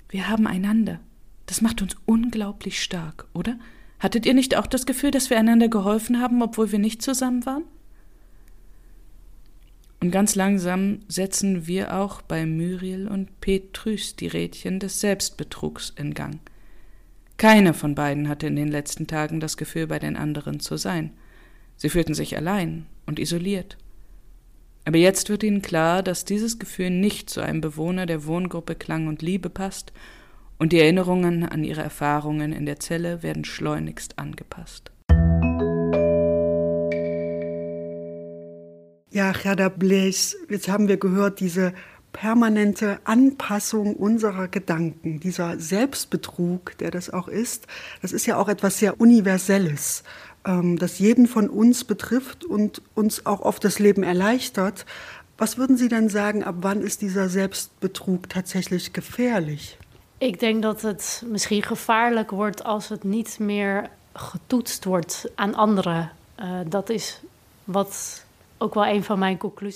Wir 0.09 0.27
haben 0.27 0.47
einander. 0.47 0.99
Das 1.45 1.61
macht 1.61 1.81
uns 1.81 1.95
unglaublich 2.05 2.83
stark, 2.83 3.27
oder? 3.33 3.57
Hattet 3.99 4.25
ihr 4.25 4.33
nicht 4.33 4.57
auch 4.57 4.67
das 4.67 4.85
Gefühl, 4.85 5.11
dass 5.11 5.29
wir 5.29 5.39
einander 5.39 5.69
geholfen 5.69 6.19
haben, 6.19 6.41
obwohl 6.41 6.73
wir 6.73 6.79
nicht 6.79 7.01
zusammen 7.01 7.45
waren? 7.45 7.63
Und 10.03 10.11
ganz 10.11 10.35
langsam 10.35 10.99
setzen 11.07 11.65
wir 11.65 11.95
auch 11.95 12.21
bei 12.21 12.45
Muriel 12.45 13.07
und 13.07 13.39
Petrus 13.39 14.17
die 14.17 14.27
Rädchen 14.27 14.81
des 14.81 14.99
Selbstbetrugs 14.99 15.93
in 15.95 16.13
Gang. 16.13 16.41
Keiner 17.37 17.73
von 17.73 17.95
beiden 17.95 18.27
hatte 18.27 18.47
in 18.47 18.57
den 18.57 18.67
letzten 18.67 19.07
Tagen 19.07 19.39
das 19.39 19.55
Gefühl, 19.55 19.87
bei 19.87 19.99
den 19.99 20.17
anderen 20.17 20.59
zu 20.59 20.75
sein. 20.75 21.11
Sie 21.77 21.87
fühlten 21.87 22.15
sich 22.15 22.35
allein 22.35 22.85
und 23.05 23.17
isoliert. 23.17 23.77
Aber 24.83 24.97
jetzt 24.97 25.29
wird 25.29 25.41
ihnen 25.41 25.61
klar, 25.61 26.03
dass 26.03 26.25
dieses 26.25 26.59
Gefühl 26.59 26.89
nicht 26.89 27.29
zu 27.29 27.39
einem 27.39 27.61
Bewohner 27.61 28.05
der 28.05 28.25
Wohngruppe 28.25 28.75
Klang 28.75 29.07
und 29.07 29.21
Liebe 29.21 29.49
passt, 29.49 29.93
und 30.59 30.73
die 30.73 30.79
Erinnerungen 30.79 31.47
an 31.47 31.63
ihre 31.63 31.81
Erfahrungen 31.81 32.51
in 32.51 32.65
der 32.65 32.81
Zelle 32.81 33.23
werden 33.23 33.45
schleunigst 33.45 34.19
angepasst. 34.19 34.91
Ja, 39.13 39.31
Gerda 39.31 39.69
Blaise, 39.69 40.35
jetzt 40.49 40.67
haben 40.67 40.87
wir 40.87 40.97
gehört, 40.97 41.39
diese 41.39 41.73
permanente 42.13 42.97
Anpassung 43.03 43.95
unserer 43.95 44.47
Gedanken, 44.47 45.19
dieser 45.19 45.59
Selbstbetrug, 45.59 46.75
der 46.79 46.89
das 46.89 47.11
auch 47.11 47.27
ist, 47.27 47.67
das 48.01 48.11
ist 48.11 48.25
ja 48.25 48.37
auch 48.37 48.49
etwas 48.49 48.79
sehr 48.79 48.99
Universelles, 48.99 50.03
ähm, 50.47 50.79
das 50.79 50.97
jeden 50.97 51.27
von 51.27 51.47
uns 51.47 51.83
betrifft 51.83 52.43
und 52.43 52.81
uns 52.95 53.27
auch 53.27 53.41
oft 53.41 53.63
das 53.63 53.77
Leben 53.77 54.01
erleichtert. 54.01 54.83
Was 55.37 55.59
würden 55.59 55.77
Sie 55.77 55.89
denn 55.89 56.09
sagen, 56.09 56.43
ab 56.43 56.55
wann 56.61 56.81
ist 56.81 57.03
dieser 57.03 57.29
Selbstbetrug 57.29 58.29
tatsächlich 58.29 58.93
gefährlich? 58.93 59.77
Ik 60.17 60.39
denk 60.39 60.63
dat 60.63 60.81
het 60.81 61.23
misschien 61.27 61.61
gevaarlijk 61.61 62.31
wordt 62.31 62.63
als 62.63 62.89
het 62.89 63.03
niet 63.03 63.39
meer 63.39 63.89
getoetst 64.13 64.85
wordt 64.85 65.25
aan 65.35 65.55
anderen. 65.55 66.11
Uh, 66.39 66.59
dat 66.65 66.89
is 66.89 67.21
wat 67.63 68.22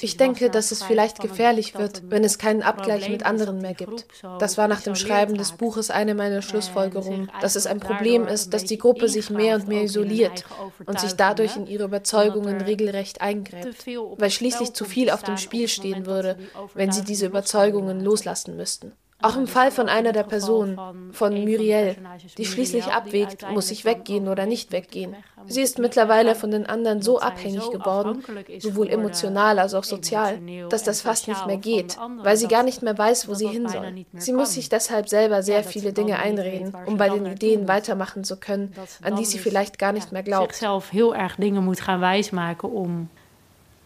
Ich 0.01 0.17
denke, 0.17 0.49
dass 0.49 0.71
es 0.71 0.83
vielleicht 0.83 1.19
gefährlich 1.19 1.77
wird, 1.77 2.03
wenn 2.09 2.23
es 2.23 2.37
keinen 2.37 2.61
Abgleich 2.61 3.09
mit 3.09 3.25
anderen 3.25 3.59
mehr 3.59 3.73
gibt. 3.73 4.05
Das 4.39 4.57
war 4.57 4.67
nach 4.67 4.81
dem 4.81 4.95
Schreiben 4.95 5.37
des 5.37 5.51
Buches 5.51 5.91
eine 5.91 6.15
meiner 6.15 6.41
Schlussfolgerungen, 6.41 7.29
dass 7.41 7.55
es 7.55 7.67
ein 7.67 7.79
Problem 7.79 8.27
ist, 8.27 8.53
dass 8.53 8.63
die 8.63 8.77
Gruppe 8.77 9.09
sich 9.09 9.29
mehr 9.29 9.55
und 9.55 9.67
mehr 9.67 9.83
isoliert 9.83 10.45
und 10.85 10.99
sich 10.99 11.13
dadurch 11.13 11.57
in 11.57 11.67
ihre 11.67 11.83
Überzeugungen 11.83 12.61
regelrecht 12.61 13.19
eingräbt, 13.19 13.85
weil 14.17 14.31
schließlich 14.31 14.73
zu 14.73 14.85
viel 14.85 15.09
auf 15.09 15.23
dem 15.23 15.37
Spiel 15.37 15.67
stehen 15.67 16.05
würde, 16.05 16.37
wenn 16.73 16.91
sie 16.91 17.03
diese 17.03 17.25
Überzeugungen 17.25 17.99
loslassen 17.99 18.55
müssten. 18.55 18.93
Auch 19.19 19.35
im 19.35 19.47
Fall 19.47 19.71
von 19.71 19.89
einer 19.89 20.11
der 20.11 20.23
Personen, 20.23 20.77
von 21.11 21.33
Muriel, 21.33 21.95
die 22.37 22.45
schließlich 22.45 22.85
abwägt, 22.85 23.49
muss 23.51 23.71
ich 23.71 23.83
weggehen 23.83 24.27
oder 24.27 24.45
nicht 24.45 24.71
weggehen. 24.71 25.15
Sie 25.47 25.61
ist 25.61 25.79
mittlerweile 25.79 26.35
von 26.35 26.51
den 26.51 26.67
anderen 26.67 27.01
so 27.01 27.19
abhängig 27.19 27.67
geworden, 27.71 28.23
sowohl 28.59 28.89
emotional 28.89 29.57
als 29.57 29.73
auch 29.73 29.83
sozial, 29.83 30.39
dass 30.69 30.83
das 30.83 31.01
fast 31.01 31.27
nicht 31.27 31.47
mehr 31.47 31.57
geht, 31.57 31.97
weil 32.21 32.37
sie 32.37 32.47
gar 32.47 32.61
nicht 32.61 32.83
mehr 32.83 32.95
weiß, 32.95 33.27
wo 33.27 33.33
sie 33.33 33.47
hin 33.47 33.67
soll. 33.67 34.05
Sie 34.13 34.33
muss 34.33 34.53
sich 34.53 34.69
deshalb 34.69 35.09
selber 35.09 35.41
sehr 35.41 35.63
viele 35.63 35.93
Dinge 35.93 36.19
einreden, 36.19 36.73
um 36.85 36.97
bei 36.97 37.09
den 37.09 37.25
Ideen 37.25 37.67
weitermachen 37.67 38.23
zu 38.23 38.37
können, 38.37 38.73
an 39.01 39.15
die 39.15 39.25
sie 39.25 39.39
vielleicht 39.39 39.79
gar 39.79 39.93
nicht 39.93 40.11
mehr 40.11 40.23
glaubt. 40.23 40.61
Heel 40.91 41.13
erg 41.13 41.37
Dinge 41.37 41.61
moet 41.61 41.81
gaan 41.81 42.01
wijsmaken 42.01 42.71
om 42.71 43.09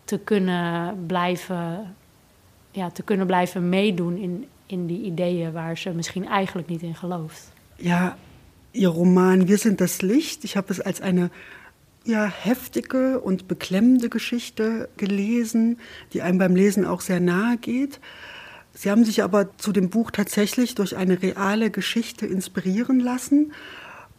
te 0.06 0.20
kunnen 0.20 1.06
blijven, 1.08 1.96
ja, 2.72 2.90
te 2.90 3.04
kunnen 3.04 3.28
blijven 3.28 3.70
meedoen 3.70 4.18
in 4.18 4.48
in 4.72 4.88
die 4.88 5.02
Ideen 5.02 5.52
waar 5.52 5.78
ze 5.78 5.90
misschien 5.90 6.28
eigenlijk 6.28 6.68
niet 6.68 6.82
in 6.82 6.96
gelooft. 6.96 7.52
Ja, 7.78 8.16
Ihr 8.74 8.90
Roman 8.90 9.48
Wir 9.48 9.58
sind 9.58 9.80
das 9.80 10.02
Licht. 10.02 10.44
Ich 10.44 10.56
habe 10.56 10.72
es 10.72 10.80
als 10.80 11.02
eine 11.02 11.30
ja, 12.04 12.26
heftige 12.26 13.20
und 13.20 13.48
beklemmende 13.48 14.10
Geschichte 14.10 14.90
gelesen, 14.98 15.78
die 16.14 16.22
einem 16.22 16.38
beim 16.38 16.56
Lesen 16.56 16.86
auch 16.86 17.02
sehr 17.02 17.20
nahe 17.20 17.58
geht. 17.58 18.00
Sie 18.74 18.90
haben 18.90 19.04
sich 19.04 19.22
aber 19.22 19.58
zu 19.58 19.72
dem 19.72 19.90
Buch 19.90 20.12
tatsächlich 20.12 20.76
durch 20.76 20.96
eine 20.96 21.22
reale 21.22 21.70
Geschichte 21.70 22.26
inspirieren 22.26 23.00
lassen. 23.00 23.52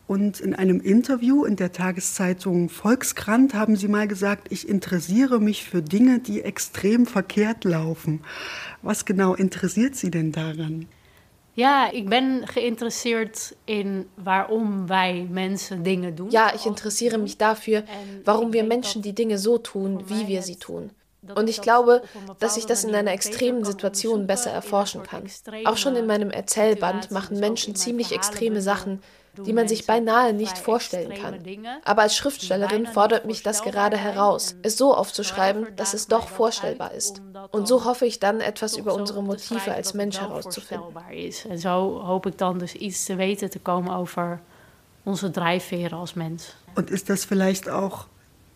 Und 0.07 0.41
in 0.41 0.55
einem 0.55 0.81
Interview 0.81 1.45
in 1.45 1.57
der 1.57 1.73
Tageszeitung 1.73 2.69
Volkskrant 2.69 3.55
haben 3.55 3.77
Sie 3.77 3.89
mal 3.89 4.09
gesagt, 4.09 4.49
ich 4.51 4.69
interessiere 4.69 5.41
mich 5.41 5.65
für 5.65 5.81
Dinge, 5.81 6.19
die 6.19 6.43
extrem 6.43 7.07
verkehrt 7.07 7.65
laufen. 7.65 8.21
Was 8.83 9.05
genau 9.05 9.35
interessiert 9.35 9.95
Sie 9.95 10.11
denn 10.11 10.33
daran? 10.33 10.89
Ja, 11.55 11.93
ik 11.93 12.09
ben 12.09 12.43
geïnteresseerd 12.47 13.57
in 13.65 14.09
waarom 14.15 14.87
wij 14.87 15.27
mensen 15.31 15.83
dingen 15.83 16.15
doen. 16.15 16.31
Ja, 16.31 16.55
ich 16.55 16.65
interessiere 16.65 17.19
mich 17.19 17.37
dafür, 17.37 17.85
warum 18.25 18.53
wir 18.53 18.65
Menschen 18.65 19.03
die 19.03 19.13
Dinge 19.13 19.39
so 19.39 19.59
tun, 19.59 20.03
wie 20.07 20.27
wir 20.27 20.43
sie 20.43 20.57
tun. 20.57 20.91
Und 21.35 21.49
ich 21.49 21.61
glaube, 21.61 22.03
dass 22.39 22.57
ich 22.57 22.67
das 22.67 22.85
in 22.85 22.95
einer 22.95 23.13
extremen 23.13 23.65
Situation 23.65 24.27
besser 24.27 24.51
erforschen 24.51 25.03
kann. 25.03 25.25
Auch 25.65 25.77
schon 25.77 25.95
in 25.95 26.07
meinem 26.07 26.31
Erzählband 26.31 27.11
machen 27.11 27.39
Menschen 27.39 27.75
ziemlich 27.77 28.13
extreme 28.13 28.61
Sachen, 28.61 29.01
die 29.39 29.53
man 29.53 29.67
sich 29.67 29.87
beinahe 29.87 30.33
nicht 30.33 30.59
vorstellen 30.59 31.15
kann. 31.15 31.39
Aber 31.85 32.03
als 32.03 32.17
Schriftstellerin 32.17 32.87
fordert 32.87 33.25
mich 33.25 33.43
das 33.43 33.63
gerade 33.63 33.97
heraus, 33.97 34.57
es 34.63 34.77
so 34.77 34.95
aufzuschreiben, 34.95 35.69
dass 35.77 35.95
es 35.95 36.07
doch 36.07 36.29
vorstellbar 36.29 36.93
ist. 36.93 37.23
Und 37.51 37.67
so 37.67 37.85
hoffe 37.85 38.07
ich 38.07 38.21
dann, 38.21 38.41
etwas 38.41 38.77
über 38.77 38.95
unsere 38.95 39.23
Motive 39.23 39.73
als 39.73 39.95
Mensch 39.95 40.21
herauszufinden. 40.21 40.95
Und 41.49 41.59
so 41.59 42.03
hoffe 42.07 42.29
ich 42.29 42.37
dann, 42.37 42.59
dus 42.59 42.75
iets 42.75 43.05
te 43.07 43.17
weten 43.17 43.51
te 43.51 43.59
komen 43.59 43.93
over 43.93 44.41
onze 45.05 45.31
drijfveren 45.31 45.99
als 45.99 46.15
Mensch. 46.15 46.45
Und 46.75 46.91
ist 46.91 47.09
das 47.09 47.25
vielleicht 47.25 47.69
auch 47.69 48.07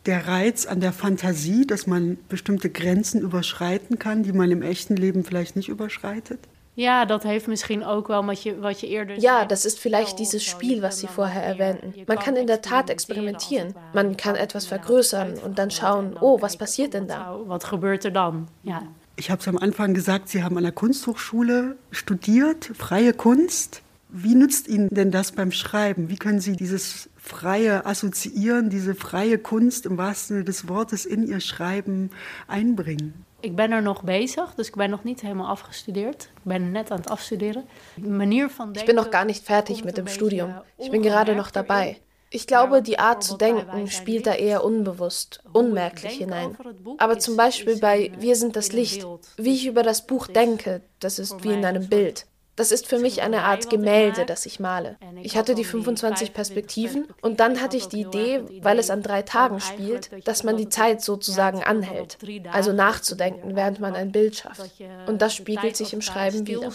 der 0.07 0.29
Reiz 0.29 0.67
an 0.67 0.81
der 0.81 0.93
Fantasie, 0.93 1.67
dass 1.67 1.87
man 1.87 2.19
bestimmte 2.29 2.71
Grenzen 2.71 3.21
überschreiten 3.21 3.99
kann, 3.99 4.23
die 4.23 4.33
man 4.33 4.51
im 4.51 4.63
echten 4.63 4.97
Leben 4.97 5.25
vielleicht 5.25 5.57
nicht 5.57 5.69
überschreitet? 5.69 6.41
Ja, 6.77 7.07
das 7.07 7.23
heeft 7.23 7.47
misschien 7.47 7.85
ook 7.85 8.09
wel 8.09 8.25
wat 8.25 8.43
je, 8.43 8.59
wat 8.59 8.81
je 8.81 8.87
eerder 8.87 9.19
Ja, 9.19 9.47
das 9.47 9.65
ist 9.65 9.79
vielleicht 9.79 10.19
dieses 10.19 10.45
Spiel, 10.45 10.83
was 10.83 11.01
Sie 11.01 11.09
vorher 11.09 11.43
erwähnten. 11.43 11.95
Man 12.07 12.19
kann 12.19 12.37
in 12.37 12.47
der 12.47 12.61
Tat 12.61 12.91
experimentieren. 12.91 13.75
Man 13.95 14.17
kann 14.17 14.37
etwas 14.37 14.67
vergrößern 14.67 15.39
und 15.39 15.59
dann 15.59 15.71
schauen, 15.71 16.17
oh, 16.21 16.41
was 16.43 16.57
passiert 16.57 16.93
denn 16.93 17.09
da? 17.09 17.41
Was 17.47 17.69
gebeurt 17.69 18.05
er 18.05 18.11
dann? 18.11 18.49
Ja. 18.63 18.83
Ich 19.17 19.31
habe 19.31 19.41
es 19.41 19.49
am 19.49 19.57
Anfang 19.57 19.95
gesagt, 19.95 20.29
Sie 20.29 20.43
haben 20.43 20.59
an 20.59 20.65
der 20.65 20.73
Kunsthochschule 20.73 21.77
studiert, 21.91 22.71
freie 22.75 23.15
Kunst. 23.15 23.81
Wie 24.11 24.35
nützt 24.35 24.69
Ihnen 24.69 24.89
denn 24.91 25.11
das 25.11 25.33
beim 25.33 25.53
Schreiben? 25.53 26.11
Wie 26.11 26.17
können 26.17 26.41
Sie 26.41 26.53
dieses 26.53 27.09
freie 27.17 27.87
Assoziieren, 27.87 28.69
diese 28.69 28.95
freie 28.95 29.39
Kunst 29.39 29.87
im 29.87 29.97
wahrsten 29.97 30.37
Sinne 30.37 30.45
des 30.45 30.69
Wortes 30.69 31.07
in 31.07 31.27
Ihr 31.27 31.41
Schreiben 31.41 32.11
einbringen? 32.47 33.26
Ik 33.47 33.55
ben 33.55 33.73
er 33.73 33.83
nog 33.83 34.03
bezig, 34.03 34.55
dus 34.55 34.67
ik 34.69 34.75
ben 34.75 34.91
nog 34.91 35.05
niet 35.05 35.21
helemaal 35.21 35.47
afgestudeerd. 35.47 36.23
Ik 36.23 36.43
ben 36.43 36.71
net 36.71 36.91
aan 36.91 36.97
het 36.97 37.09
afstuderen. 37.09 37.65
Manier 37.95 38.49
van 38.49 38.65
denken, 38.73 38.81
ich 38.81 38.87
bin 38.87 38.95
noch 38.95 39.13
gar 39.13 39.25
nicht 39.25 39.45
fertig 39.45 39.85
mit 39.85 39.97
dem 39.97 40.07
Studium. 40.07 40.55
Ich 40.77 40.91
bin 40.91 41.03
gerade 41.03 41.35
noch 41.35 41.51
dabei. 41.51 41.97
Ich 42.29 42.47
glaube, 42.47 42.83
die 42.83 42.99
Art 42.99 43.23
zu 43.23 43.37
denken 43.37 43.87
spielt 43.89 44.27
da 44.27 44.35
eher 44.35 44.65
unbewusst, 44.65 45.43
unmerklich 45.53 46.17
hinein. 46.19 46.57
Aber 46.99 47.19
zum 47.19 47.37
Beispiel 47.37 47.79
bei 47.79 48.11
Wir 48.19 48.35
sind 48.35 48.57
das 48.57 48.73
Licht, 48.73 49.07
wie 49.37 49.55
ich 49.55 49.67
über 49.67 49.83
das 49.83 50.07
Buch 50.07 50.27
denke, 50.27 50.81
das 50.99 51.19
ist 51.19 51.45
wie 51.45 51.53
in 51.53 51.65
einem 51.65 51.89
Bild. 51.89 52.27
Das 52.57 52.73
ist 52.73 52.87
für 52.87 52.99
mich 52.99 53.21
eine 53.21 53.43
Art 53.43 53.69
Gemälde, 53.69 54.25
das 54.25 54.47
ich 54.47 54.61
male. 54.61 54.97
Ich 55.23 55.37
hatte 55.37 55.55
die 55.55 55.65
25 55.65 56.33
Perspektiven 56.33 57.07
und 57.21 57.39
dann 57.39 57.61
hatte 57.61 57.77
ich 57.77 57.89
die 57.89 58.01
Idee, 58.01 58.43
weil 58.63 58.79
es 58.79 58.91
an 58.91 59.03
drei 59.03 59.23
Tagen 59.23 59.61
spielt, 59.61 60.11
dass 60.27 60.43
man 60.43 60.57
die 60.57 60.71
Zeit 60.71 61.03
sozusagen 61.03 61.63
anhält, 61.63 62.17
also 62.51 62.73
nachzudenken, 62.73 63.55
während 63.55 63.79
man 63.79 63.95
ein 63.95 64.11
Bild 64.11 64.37
schafft. 64.37 64.73
Und 65.07 65.21
das 65.21 65.35
spiegelt 65.35 65.77
sich 65.77 65.93
im 65.93 66.01
Schreiben 66.01 66.47
wieder. 66.47 66.73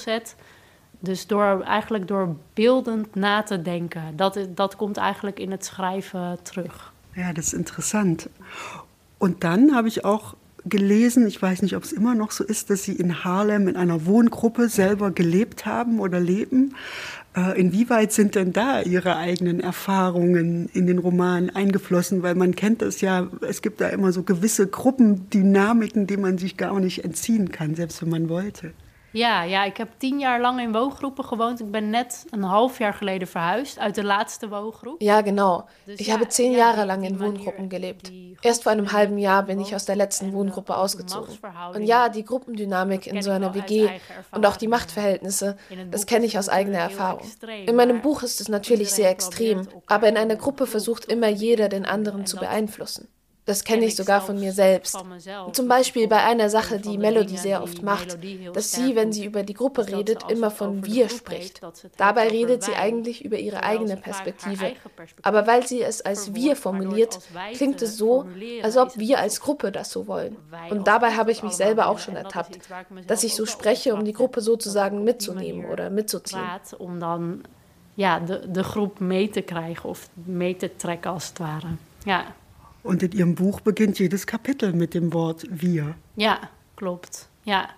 Dus 1.04 1.28
door 1.28 1.64
eigenlijk 1.64 2.08
door 2.08 2.36
beeldend 2.54 3.16
na 3.16 3.42
te 3.42 3.62
denken, 3.62 4.16
dat, 4.16 4.38
dat 4.56 4.76
komt 4.76 4.98
eigenlijk 4.98 5.40
in 5.40 5.52
het 5.52 5.66
schrijven 5.66 6.38
terug. 6.44 6.94
Ja, 7.16 7.34
das 7.34 7.46
ist 7.46 7.54
interessant. 7.54 8.30
Und 9.18 9.44
dann 9.44 9.74
habe 9.74 9.88
ich 9.88 10.06
auch 10.06 10.36
gelesen, 10.66 11.28
ich 11.28 11.42
weiß 11.42 11.62
nicht, 11.62 11.76
ob 11.76 11.84
es 11.84 11.92
immer 11.92 12.16
noch 12.16 12.32
so 12.32 12.44
ist, 12.44 12.70
dass 12.70 12.84
Sie 12.84 12.94
in 12.94 13.24
Harlem 13.24 13.68
in 13.68 13.76
einer 13.76 14.06
Wohngruppe 14.06 14.70
selber 14.70 15.12
gelebt 15.12 15.66
haben 15.66 16.00
oder 16.00 16.20
leben. 16.20 16.76
Äh, 17.36 17.60
inwieweit 17.60 18.12
sind 18.12 18.36
denn 18.36 18.52
da 18.52 18.82
Ihre 18.82 19.16
eigenen 19.16 19.60
Erfahrungen 19.60 20.70
in 20.74 20.88
den 20.88 21.00
Roman 21.00 21.50
eingeflossen? 21.50 22.24
Weil 22.24 22.36
man 22.36 22.56
kennt 22.56 22.82
das 22.82 23.02
ja, 23.02 23.28
es 23.48 23.62
gibt 23.62 23.82
da 23.82 23.88
immer 23.90 24.12
so 24.12 24.24
gewisse 24.24 24.68
Gruppendynamiken, 24.68 26.08
die 26.08 26.18
man 26.18 26.38
sich 26.38 26.58
gar 26.58 26.80
nicht 26.80 27.04
entziehen 27.06 27.52
kann, 27.52 27.76
selbst 27.76 28.02
wenn 28.02 28.10
man 28.10 28.30
wollte. 28.30 28.74
Ja, 29.12 29.44
ja, 29.44 29.64
ik 29.64 29.78
heb 29.78 29.90
tien 29.98 30.20
jaar 30.20 30.42
lang 30.42 30.60
in 30.60 30.72
woongroepen 30.72 31.26
gewoond. 31.26 31.60
Ik 31.60 31.72
ben 31.72 31.90
net 31.90 32.26
een 32.30 32.44
half 32.44 32.78
jaar 32.78 32.94
geleden 32.94 33.28
verhuisd 33.28 33.80
uit 33.80 33.96
de 33.96 34.04
laatste 34.04 34.50
woongroep. 34.50 35.02
Ja, 35.02 35.22
genau. 35.22 35.64
Ich 35.86 36.12
habe 36.12 36.26
zehn 36.28 36.52
Jahre 36.52 36.86
lang 36.86 37.04
in 37.04 37.20
Wohngruppen 37.20 37.70
gelebt. 37.70 38.12
Erst 38.42 38.64
vor 38.64 38.72
einem 38.72 38.92
halben 38.92 39.18
Jahr 39.18 39.44
bin 39.44 39.60
ich 39.60 39.76
aus 39.76 39.86
der 39.86 39.96
letzten 39.96 40.34
Wohngruppe 40.34 40.76
ausgezogen. 40.76 41.38
Und 41.74 41.84
ja, 41.84 42.10
die 42.10 42.24
Gruppendynamik 42.24 43.08
in 43.08 43.22
so 43.22 43.32
einer 43.32 43.54
WG 43.54 43.90
und 44.32 44.46
auch 44.46 44.58
die 44.58 44.68
Machtverhältnisse, 44.68 45.58
das 45.90 46.06
kenne 46.06 46.26
ich 46.26 46.38
aus 46.38 46.50
eigener 46.50 46.80
Erfahrung. 46.80 47.28
In 47.66 47.76
meinem 47.76 48.02
Buch 48.02 48.24
ist 48.24 48.42
es 48.42 48.48
natürlich 48.48 48.92
sehr 48.92 49.10
extrem, 49.10 49.68
aber 49.88 50.08
in 50.08 50.18
einer 50.18 50.36
Gruppe 50.36 50.66
versucht 50.68 51.06
immer 51.06 51.28
jeder, 51.28 51.70
den 51.70 51.86
anderen 51.86 52.26
zu 52.26 52.38
beeinflussen. 52.38 53.08
Das 53.46 53.64
kenne 53.64 53.86
ich 53.86 53.96
sogar 53.96 54.22
von 54.22 54.40
mir 54.40 54.54
selbst. 54.54 54.98
Zum 55.54 55.68
Beispiel 55.68 56.08
bei 56.08 56.24
einer 56.24 56.50
Sache, 56.50 56.80
die 56.80 56.98
Melody 56.98 57.38
sehr 57.38 57.64
oft 57.64 57.82
macht, 57.82 58.18
dass 58.54 58.72
sie, 58.72 58.96
wenn 58.96 59.12
sie 59.12 59.26
über 59.26 59.44
die 59.44 59.56
Gruppe 59.56 59.88
redet, 59.88 60.30
immer 60.30 60.52
von 60.52 60.86
wir 60.86 61.10
spricht. 61.10 61.62
Dabei 61.98 62.28
redet 62.28 62.64
sie 62.64 62.74
eigentlich 62.74 63.26
über 63.26 63.38
ihre 63.38 63.64
eigene 63.64 63.98
Perspektive. 63.98 64.74
Aber 65.24 65.48
weil 65.48 65.66
sie 65.66 65.82
es 65.82 66.02
als 66.02 66.34
wir 66.36 66.56
formuliert, 66.56 67.20
klingt 67.54 67.82
es 67.82 67.98
so, 67.98 68.26
als 68.62 68.78
ob 68.78 68.98
wir 68.98 69.20
als 69.20 69.42
Gruppe 69.42 69.72
das 69.72 69.92
so 69.92 70.08
wollen. 70.08 70.38
Und 70.70 70.88
dabei 70.88 71.14
habe 71.14 71.32
ich 71.32 71.42
mich 71.42 71.54
selber 71.54 71.88
auch 71.88 72.00
schon 72.00 72.16
ertappt, 72.16 72.60
dass 73.08 73.24
ich 73.24 73.36
so 73.36 73.46
spreche, 73.46 73.96
um 73.96 74.06
die 74.06 74.14
Gruppe 74.14 74.42
sozusagen 74.42 75.04
mitzunehmen 75.04 75.66
oder 75.66 75.90
mitzuziehen. 75.90 76.44
Um 76.78 77.00
dann 77.00 77.44
ja, 77.96 78.20
de, 78.20 78.52
de 78.52 78.64
groep 78.64 79.00
mee 79.00 79.30
te 79.30 79.42
krijgen 79.42 79.90
of 79.90 80.10
mee 80.14 80.56
te 80.56 80.76
trekken 80.76 81.12
als 81.12 81.28
het 81.28 81.38
ware. 81.38 81.68
Ja. 82.04 82.26
Und 82.84 83.04
in 83.04 83.12
Ihrem 83.12 83.36
Buch 83.36 83.62
beginnt 83.62 84.00
jedes 84.00 84.26
Kapitel 84.26 84.74
mit 84.74 84.94
dem 84.94 85.14
Wort 85.14 85.46
wir. 85.50 85.96
Ja, 86.16 86.40
klopt. 86.76 87.28
Ja. 87.44 87.70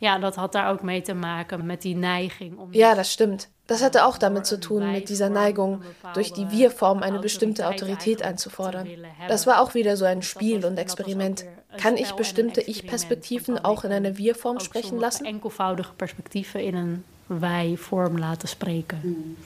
Ja, 0.00 0.18
dat 0.18 0.36
had 0.36 0.52
daar 0.52 0.70
ook 0.70 0.82
mee 0.82 1.02
te 1.02 1.14
maken 1.14 1.66
met 1.66 1.82
die 1.82 1.94
Neiging. 1.94 2.58
Um 2.58 2.68
ja, 2.72 2.94
das 2.94 3.12
stimmt. 3.12 3.48
Das 3.66 3.82
hatte 3.82 4.06
auch 4.06 4.16
damit 4.16 4.46
zu 4.46 4.58
tun, 4.58 4.92
mit 4.92 5.08
dieser 5.08 5.28
Neigung, 5.28 5.82
durch 6.14 6.32
die 6.32 6.50
Wir-Form 6.50 7.02
eine 7.02 7.18
bestimmte 7.18 7.66
Autorität 7.66 8.22
einzufordern. 8.22 8.88
Das 9.28 9.46
war 9.46 9.60
auch 9.60 9.74
wieder 9.74 9.96
so 9.96 10.06
ein 10.06 10.22
Spiel 10.22 10.64
und 10.64 10.78
Experiment. 10.78 11.44
Kann 11.76 11.98
ich 11.98 12.12
bestimmte 12.12 12.62
Ich-Perspektiven 12.62 13.58
auch 13.58 13.84
in 13.84 13.92
eine 13.92 14.16
Wir-Form 14.16 14.60
sprechen 14.60 14.98
lassen? 14.98 15.26
Enkelvoudige 15.26 15.90
Perspektiven 15.98 16.60
in 16.60 16.76
een 16.76 17.04
Wij-Form 17.26 18.16
laten 18.16 18.48
spreken. 18.48 19.36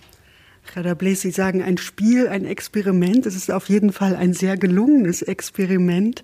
Blaise, 0.97 1.23
Sie 1.23 1.31
sagen 1.31 1.63
ein 1.63 1.79
Spiel, 1.79 2.29
ein 2.29 2.45
Experiment. 2.45 3.27
Es 3.27 3.37
ist 3.37 3.51
auf 3.51 3.69
jeden 3.69 3.93
Fall 3.93 4.17
ein 4.17 4.33
sehr 4.33 4.57
gelungenes 4.57 5.23
Experiment. 5.23 6.23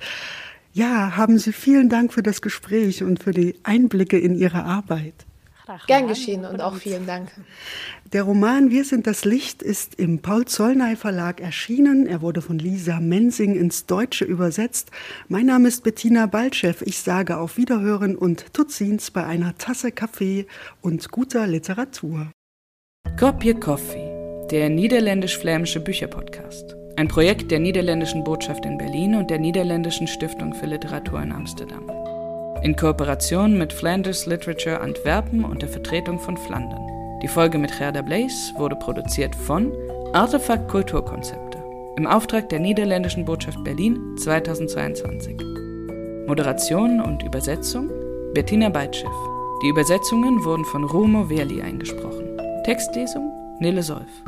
Ja, 0.72 1.16
haben 1.16 1.38
Sie 1.38 1.52
vielen 1.52 1.88
Dank 1.88 2.12
für 2.12 2.22
das 2.22 2.40
Gespräch 2.40 3.02
und 3.02 3.22
für 3.22 3.32
die 3.32 3.56
Einblicke 3.62 4.18
in 4.18 4.34
Ihre 4.36 4.64
Arbeit. 4.64 5.26
Gern 5.86 6.08
geschehen 6.08 6.46
und 6.46 6.62
auch 6.62 6.76
vielen 6.76 7.06
Dank. 7.06 7.30
Der 8.12 8.22
Roman 8.22 8.70
Wir 8.70 8.84
sind 8.84 9.06
das 9.06 9.26
Licht 9.26 9.62
ist 9.62 9.96
im 9.96 10.20
Paul 10.20 10.46
Zollnay 10.46 10.96
Verlag 10.96 11.40
erschienen. 11.40 12.06
Er 12.06 12.22
wurde 12.22 12.40
von 12.40 12.58
Lisa 12.58 13.00
Mensing 13.00 13.54
ins 13.54 13.84
Deutsche 13.84 14.24
übersetzt. 14.24 14.90
Mein 15.28 15.44
Name 15.44 15.68
ist 15.68 15.84
Bettina 15.84 16.24
Baltschew. 16.24 16.74
Ich 16.82 17.00
sage 17.00 17.36
auf 17.36 17.58
Wiederhören 17.58 18.16
und 18.16 18.54
Tutzins 18.54 19.10
bei 19.10 19.26
einer 19.26 19.58
Tasse 19.58 19.92
Kaffee 19.92 20.46
und 20.80 21.10
guter 21.10 21.46
Literatur. 21.46 22.30
Kopje 23.18 23.54
Coffee, 23.54 24.07
der 24.50 24.70
niederländisch-flämische 24.70 25.80
Bücherpodcast. 25.80 26.76
Ein 26.96 27.08
Projekt 27.08 27.50
der 27.50 27.60
niederländischen 27.60 28.24
Botschaft 28.24 28.64
in 28.64 28.78
Berlin 28.78 29.14
und 29.14 29.30
der 29.30 29.38
niederländischen 29.38 30.06
Stiftung 30.06 30.54
für 30.54 30.66
Literatur 30.66 31.20
in 31.22 31.32
Amsterdam. 31.32 31.90
In 32.62 32.74
Kooperation 32.74 33.56
mit 33.58 33.72
Flanders 33.72 34.26
Literature 34.26 34.80
Antwerpen 34.80 35.44
und 35.44 35.62
der 35.62 35.68
Vertretung 35.68 36.18
von 36.18 36.36
Flandern. 36.36 36.80
Die 37.22 37.28
Folge 37.28 37.58
mit 37.58 37.76
Gerda 37.76 38.02
Blaze 38.02 38.52
wurde 38.56 38.76
produziert 38.76 39.34
von 39.34 39.72
Artefakt 40.12 40.68
Kulturkonzepte 40.68 41.58
im 41.96 42.06
Auftrag 42.06 42.48
der 42.48 42.60
niederländischen 42.60 43.24
Botschaft 43.24 43.62
Berlin 43.64 44.16
2022. 44.18 45.36
Moderation 46.26 47.00
und 47.00 47.22
Übersetzung 47.24 47.90
Bettina 48.34 48.68
Beitschiff. 48.68 49.10
Die 49.62 49.68
Übersetzungen 49.68 50.44
wurden 50.44 50.64
von 50.64 50.84
Rumo 50.84 51.24
Verli 51.24 51.60
eingesprochen. 51.60 52.40
Textlesung 52.64 53.32
Nele 53.60 53.82
Solf. 53.82 54.22